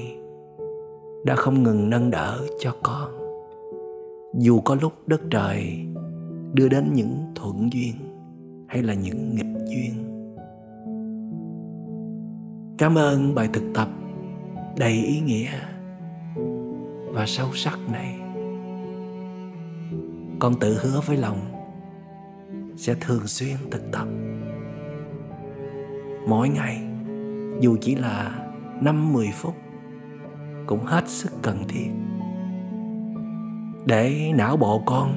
đã 1.26 1.36
không 1.36 1.64
ngừng 1.64 1.90
nâng 1.90 2.12
đỡ 2.12 2.48
cho 2.60 2.76
con. 2.84 3.12
Dù 4.40 4.62
có 4.62 4.76
lúc 4.82 4.94
đất 5.08 5.22
trời 5.30 5.86
đưa 6.54 6.68
đến 6.68 6.94
những 6.94 7.32
thuận 7.36 7.70
duyên 7.74 7.94
hay 8.68 8.84
là 8.84 8.94
những 8.94 9.36
nghịch 9.36 9.66
duyên. 9.66 9.94
Cảm 12.78 12.98
ơn 12.98 13.36
bài 13.36 13.50
thực 13.54 13.64
tập 13.74 13.88
đầy 14.78 14.94
ý 14.94 15.20
nghĩa 15.20 15.52
và 17.06 17.26
sâu 17.26 17.48
sắc 17.54 17.80
này. 17.92 18.20
Con 20.40 20.60
tự 20.60 20.78
hứa 20.82 21.02
với 21.06 21.18
lòng 21.18 21.51
sẽ 22.82 22.96
thường 23.02 23.28
xuyên 23.28 23.58
thực 23.72 23.92
tập. 23.92 24.08
Mỗi 26.28 26.50
ngày, 26.50 26.84
dù 27.60 27.78
chỉ 27.82 27.96
là 27.96 28.32
năm 28.82 29.14
mười 29.14 29.30
phút, 29.34 29.56
cũng 30.66 30.86
hết 30.86 31.08
sức 31.08 31.32
cần 31.42 31.64
thiết. 31.68 31.90
Để 33.86 34.32
não 34.36 34.58
bộ 34.58 34.82
con, 34.86 35.14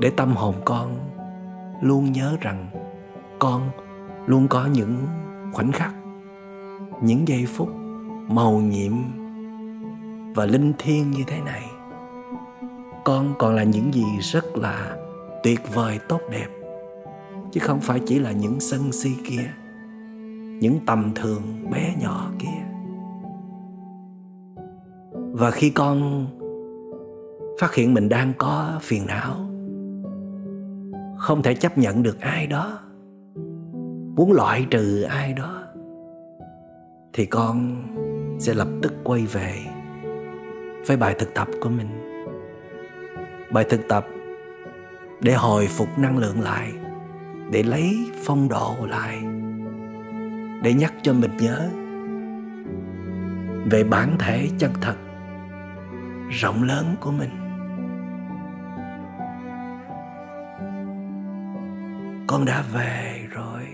để 0.00 0.10
tâm 0.16 0.36
hồn 0.36 0.54
con 0.64 0.98
luôn 1.80 2.12
nhớ 2.12 2.36
rằng 2.40 2.66
con 3.38 3.70
luôn 4.26 4.48
có 4.48 4.66
những 4.66 5.06
khoảnh 5.52 5.72
khắc, 5.72 5.94
những 7.02 7.28
giây 7.28 7.46
phút 7.46 7.68
màu 8.28 8.52
nhiệm 8.52 8.92
và 10.34 10.46
linh 10.46 10.72
thiêng 10.78 11.10
như 11.10 11.24
thế 11.26 11.40
này. 11.40 11.62
Con 13.04 13.34
còn 13.38 13.54
là 13.54 13.62
những 13.62 13.94
gì 13.94 14.04
rất 14.20 14.56
là 14.56 14.96
tuyệt 15.42 15.60
vời, 15.74 15.98
tốt 16.08 16.20
đẹp 16.30 16.63
chứ 17.54 17.60
không 17.60 17.80
phải 17.80 18.00
chỉ 18.06 18.18
là 18.18 18.32
những 18.32 18.60
sân 18.60 18.92
si 18.92 19.10
kia, 19.24 19.50
những 20.60 20.78
tầm 20.86 21.12
thường 21.14 21.42
bé 21.70 21.94
nhỏ 22.00 22.30
kia. 22.38 22.64
Và 25.32 25.50
khi 25.50 25.70
con 25.70 26.26
phát 27.60 27.74
hiện 27.74 27.94
mình 27.94 28.08
đang 28.08 28.32
có 28.38 28.78
phiền 28.82 29.06
não, 29.06 29.34
không 31.18 31.42
thể 31.42 31.54
chấp 31.54 31.78
nhận 31.78 32.02
được 32.02 32.20
ai 32.20 32.46
đó, 32.46 32.78
muốn 34.16 34.32
loại 34.32 34.66
trừ 34.70 35.02
ai 35.02 35.32
đó, 35.32 35.62
thì 37.12 37.26
con 37.26 37.82
sẽ 38.38 38.54
lập 38.54 38.68
tức 38.82 38.92
quay 39.04 39.26
về 39.26 39.54
với 40.86 40.96
bài 40.96 41.14
thực 41.18 41.34
tập 41.34 41.48
của 41.60 41.68
mình. 41.68 41.88
Bài 43.52 43.66
thực 43.68 43.80
tập 43.88 44.06
để 45.20 45.32
hồi 45.32 45.66
phục 45.66 45.88
năng 45.98 46.18
lượng 46.18 46.40
lại 46.40 46.72
để 47.54 47.62
lấy 47.62 48.10
phong 48.24 48.48
độ 48.48 48.76
lại, 48.88 49.22
để 50.62 50.74
nhắc 50.74 50.94
cho 51.02 51.12
mình 51.12 51.36
nhớ 51.36 51.70
về 53.70 53.84
bản 53.84 54.16
thể 54.18 54.48
chân 54.58 54.72
thật 54.80 54.96
rộng 56.30 56.62
lớn 56.62 56.96
của 57.00 57.10
mình. 57.10 57.30
Con 62.26 62.44
đã 62.44 62.64
về 62.72 63.26
rồi, 63.30 63.66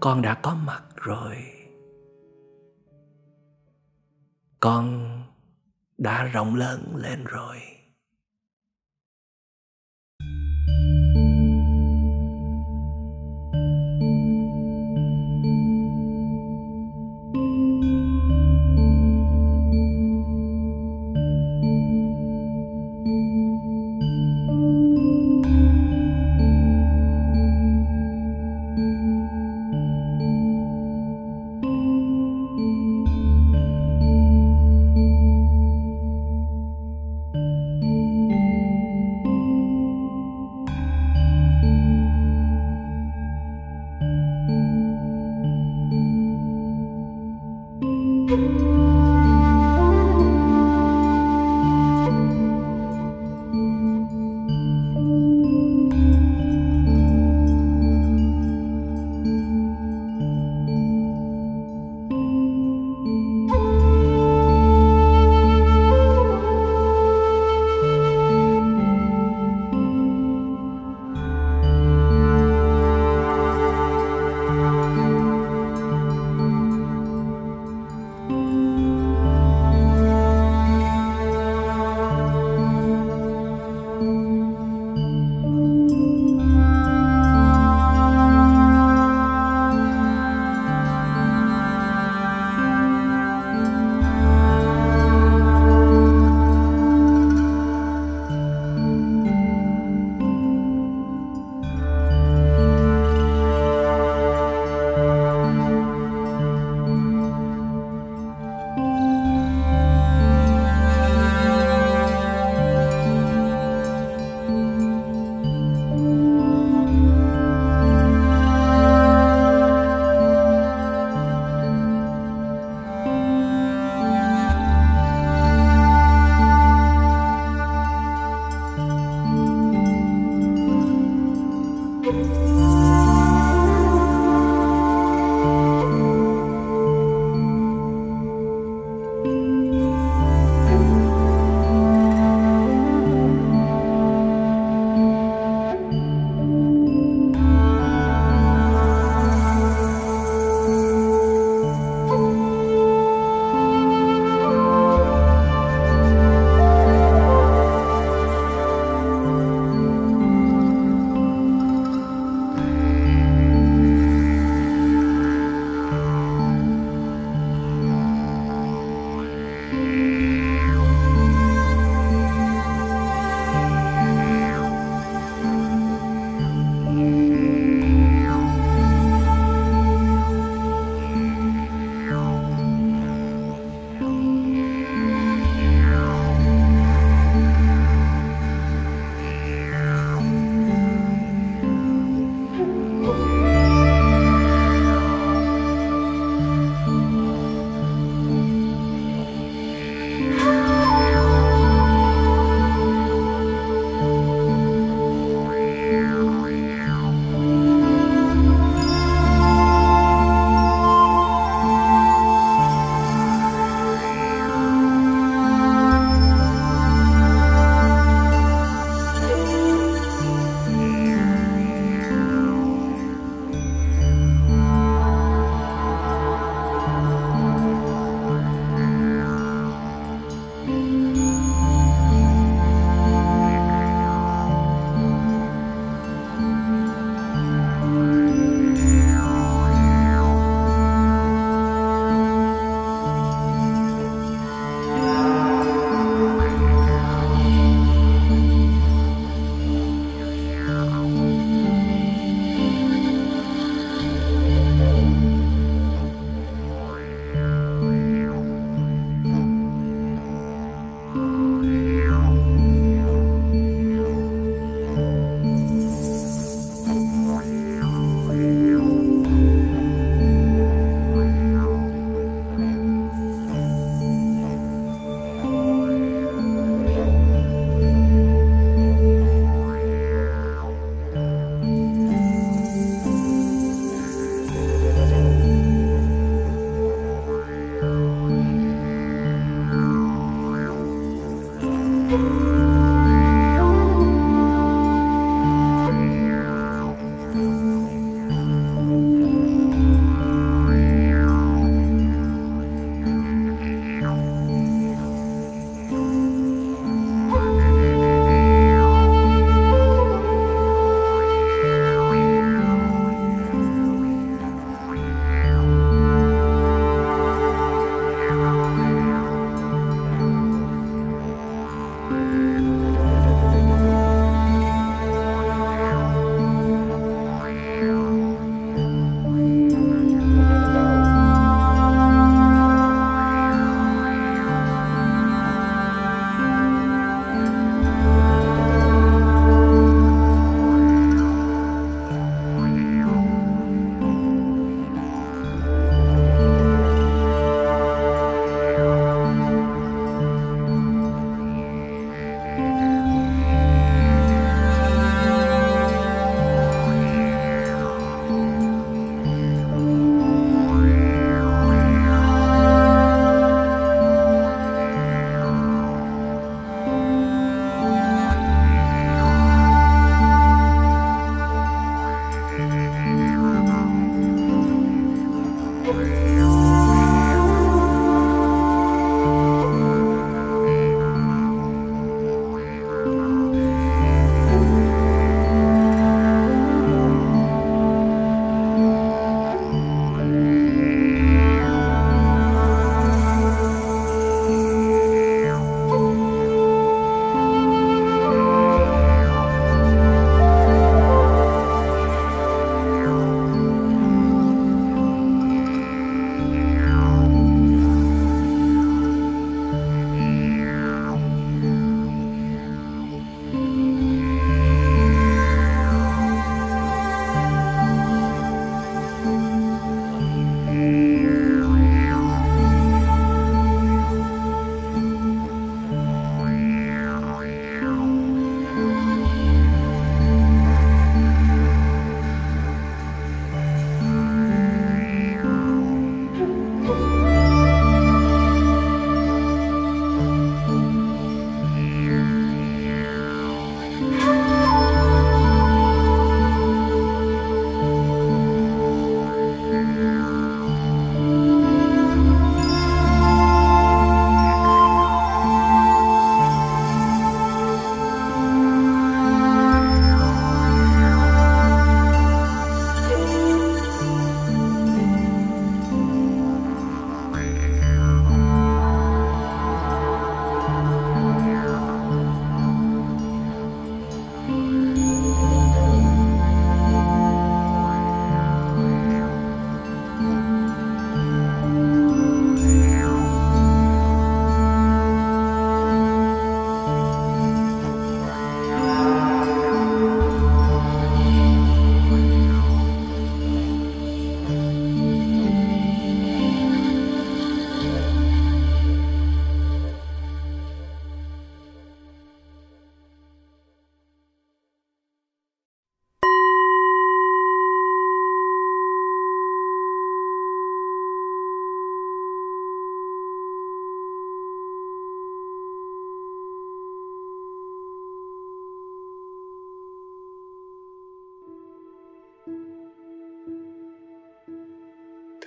con 0.00 0.22
đã 0.22 0.34
có 0.34 0.56
mặt 0.66 0.82
rồi. 0.96 1.36
Con 4.60 5.08
đã 5.98 6.24
rộng 6.24 6.54
lớn 6.54 6.96
lên 6.96 7.24
rồi. 7.24 7.75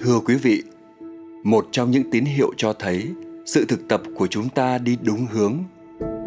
Thưa 0.10 0.20
quý 0.20 0.36
vị, 0.36 0.64
một 1.43 1.68
trong 1.72 1.91
những 1.91 2.12
tín 2.12 2.26
hiệu 2.26 2.51
cho 2.57 2.74
thấy 2.74 3.12
sự 3.45 3.66
thực 3.66 3.88
tập 3.88 4.01
của 4.16 4.28
chúng 4.28 4.49
ta 4.49 4.78
đi 4.78 4.97
đúng 5.03 5.26
hướng 5.26 5.57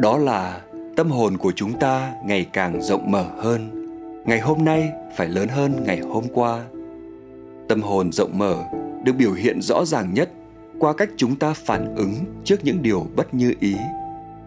đó 0.01 0.19
là 0.19 0.61
tâm 0.97 1.11
hồn 1.11 1.37
của 1.37 1.53
chúng 1.57 1.79
ta 1.79 2.13
ngày 2.25 2.47
càng 2.53 2.83
rộng 2.83 3.11
mở 3.11 3.25
hơn. 3.39 3.71
Ngày 4.27 4.41
hôm 4.41 4.65
nay 4.65 4.91
phải 5.17 5.29
lớn 5.29 5.49
hơn 5.49 5.85
ngày 5.87 6.01
hôm 6.01 6.25
qua. 6.33 6.65
Tâm 7.69 7.83
hồn 7.83 8.13
rộng 8.13 8.39
mở 8.39 8.65
được 9.05 9.13
biểu 9.13 9.33
hiện 9.33 9.63
rõ 9.63 9.85
ràng 9.85 10.15
nhất 10.15 10.31
qua 10.79 10.93
cách 10.93 11.11
chúng 11.17 11.37
ta 11.37 11.53
phản 11.53 11.95
ứng 11.97 12.15
trước 12.45 12.65
những 12.65 12.83
điều 12.83 13.07
bất 13.17 13.35
như 13.35 13.55
ý 13.61 13.75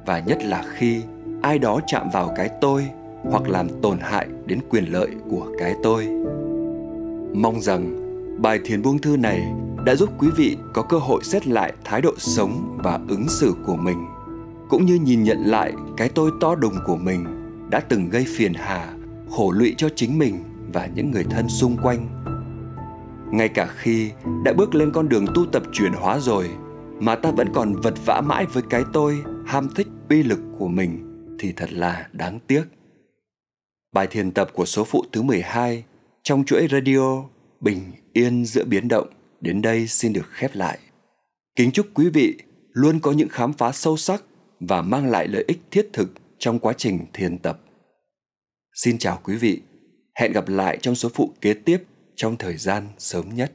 và 0.06 0.20
nhất 0.20 0.38
là 0.44 0.64
khi 0.74 1.02
ai 1.42 1.60
đó 1.60 1.80
chạm 1.88 2.10
vào 2.14 2.34
cái 2.36 2.50
tôi 2.62 2.86
hoặc 3.24 3.50
làm 3.50 3.82
tổn 3.82 4.00
hại 4.00 4.28
đến 4.46 4.60
quyền 4.70 4.86
lợi 4.86 5.10
của 5.30 5.48
cái 5.60 5.74
tôi. 5.84 6.08
Mong 7.34 7.62
rằng 7.62 8.05
bài 8.38 8.60
thiền 8.66 8.82
buông 8.82 8.98
thư 8.98 9.18
này 9.18 9.54
đã 9.86 9.96
giúp 9.96 10.10
quý 10.20 10.28
vị 10.38 10.58
có 10.74 10.82
cơ 10.82 10.98
hội 10.98 11.24
xét 11.24 11.48
lại 11.48 11.74
thái 11.84 12.02
độ 12.02 12.14
sống 12.18 12.78
và 12.84 13.00
ứng 13.08 13.30
xử 13.30 13.56
của 13.66 13.76
mình, 13.76 14.06
cũng 14.70 14.86
như 14.86 14.96
nhìn 14.96 15.24
nhận 15.24 15.38
lại 15.46 15.74
cái 15.98 16.10
tôi 16.10 16.32
to 16.42 16.56
đùng 16.56 16.76
của 16.86 16.98
mình 16.98 17.26
đã 17.70 17.80
từng 17.80 18.10
gây 18.10 18.26
phiền 18.38 18.54
hà, 18.54 18.94
khổ 19.30 19.52
lụy 19.52 19.76
cho 19.78 19.90
chính 19.96 20.20
mình 20.20 20.44
và 20.74 20.90
những 20.96 21.12
người 21.12 21.24
thân 21.24 21.50
xung 21.50 21.78
quanh 21.78 22.26
ngay 23.32 23.50
cả 23.50 23.68
khi 23.78 24.12
đã 24.44 24.54
bước 24.54 24.76
lên 24.76 24.92
con 24.92 25.10
đường 25.10 25.26
tu 25.36 25.46
tập 25.46 25.64
chuyển 25.74 25.94
hóa 25.94 26.20
rồi, 26.20 26.50
mà 27.00 27.16
ta 27.16 27.32
vẫn 27.32 27.48
còn 27.54 27.74
vật 27.74 27.94
vã 28.06 28.22
mãi 28.22 28.46
với 28.46 28.64
cái 28.70 28.84
tôi 28.94 29.24
ham 29.46 29.70
thích 29.76 29.88
uy 30.10 30.24
lực 30.24 30.40
của 30.60 30.68
mình 30.68 31.02
thì 31.40 31.54
thật 31.56 31.74
là 31.74 32.08
đáng 32.12 32.40
tiếc. 32.48 32.64
Bài 33.92 34.08
thiền 34.08 34.32
tập 34.32 34.50
của 34.54 34.66
số 34.66 34.84
phụ 34.84 35.04
thứ 35.12 35.22
12 35.22 35.84
trong 36.24 36.44
chuỗi 36.44 36.68
radio 36.72 37.24
Bình 37.66 37.92
yên 38.14 38.46
giữa 38.46 38.64
biến 38.64 38.88
động 38.88 39.08
đến 39.42 39.62
đây 39.62 39.88
xin 39.88 40.14
được 40.14 40.30
khép 40.32 40.56
lại. 40.56 40.80
Kính 41.56 41.72
chúc 41.72 41.88
quý 41.94 42.10
vị 42.10 42.38
luôn 42.72 43.00
có 43.00 43.12
những 43.12 43.30
khám 43.30 43.54
phá 43.54 43.72
sâu 43.72 43.98
sắc 43.98 44.24
và 44.60 44.82
mang 44.82 45.12
lại 45.12 45.28
lợi 45.28 45.46
ích 45.48 45.60
thiết 45.72 45.90
thực 45.94 46.12
trong 46.38 46.60
quá 46.60 46.74
trình 46.78 47.00
thiền 47.14 47.38
tập. 47.38 47.60
Xin 48.74 48.98
chào 48.98 49.20
quý 49.24 49.36
vị, 49.36 49.62
hẹn 50.16 50.32
gặp 50.32 50.50
lại 50.50 50.78
trong 50.82 50.96
số 50.96 51.10
phụ 51.14 51.34
kế 51.42 51.54
tiếp 51.54 51.84
trong 52.16 52.38
thời 52.38 52.58
gian 52.58 52.88
sớm 52.98 53.36
nhất. 53.36 53.52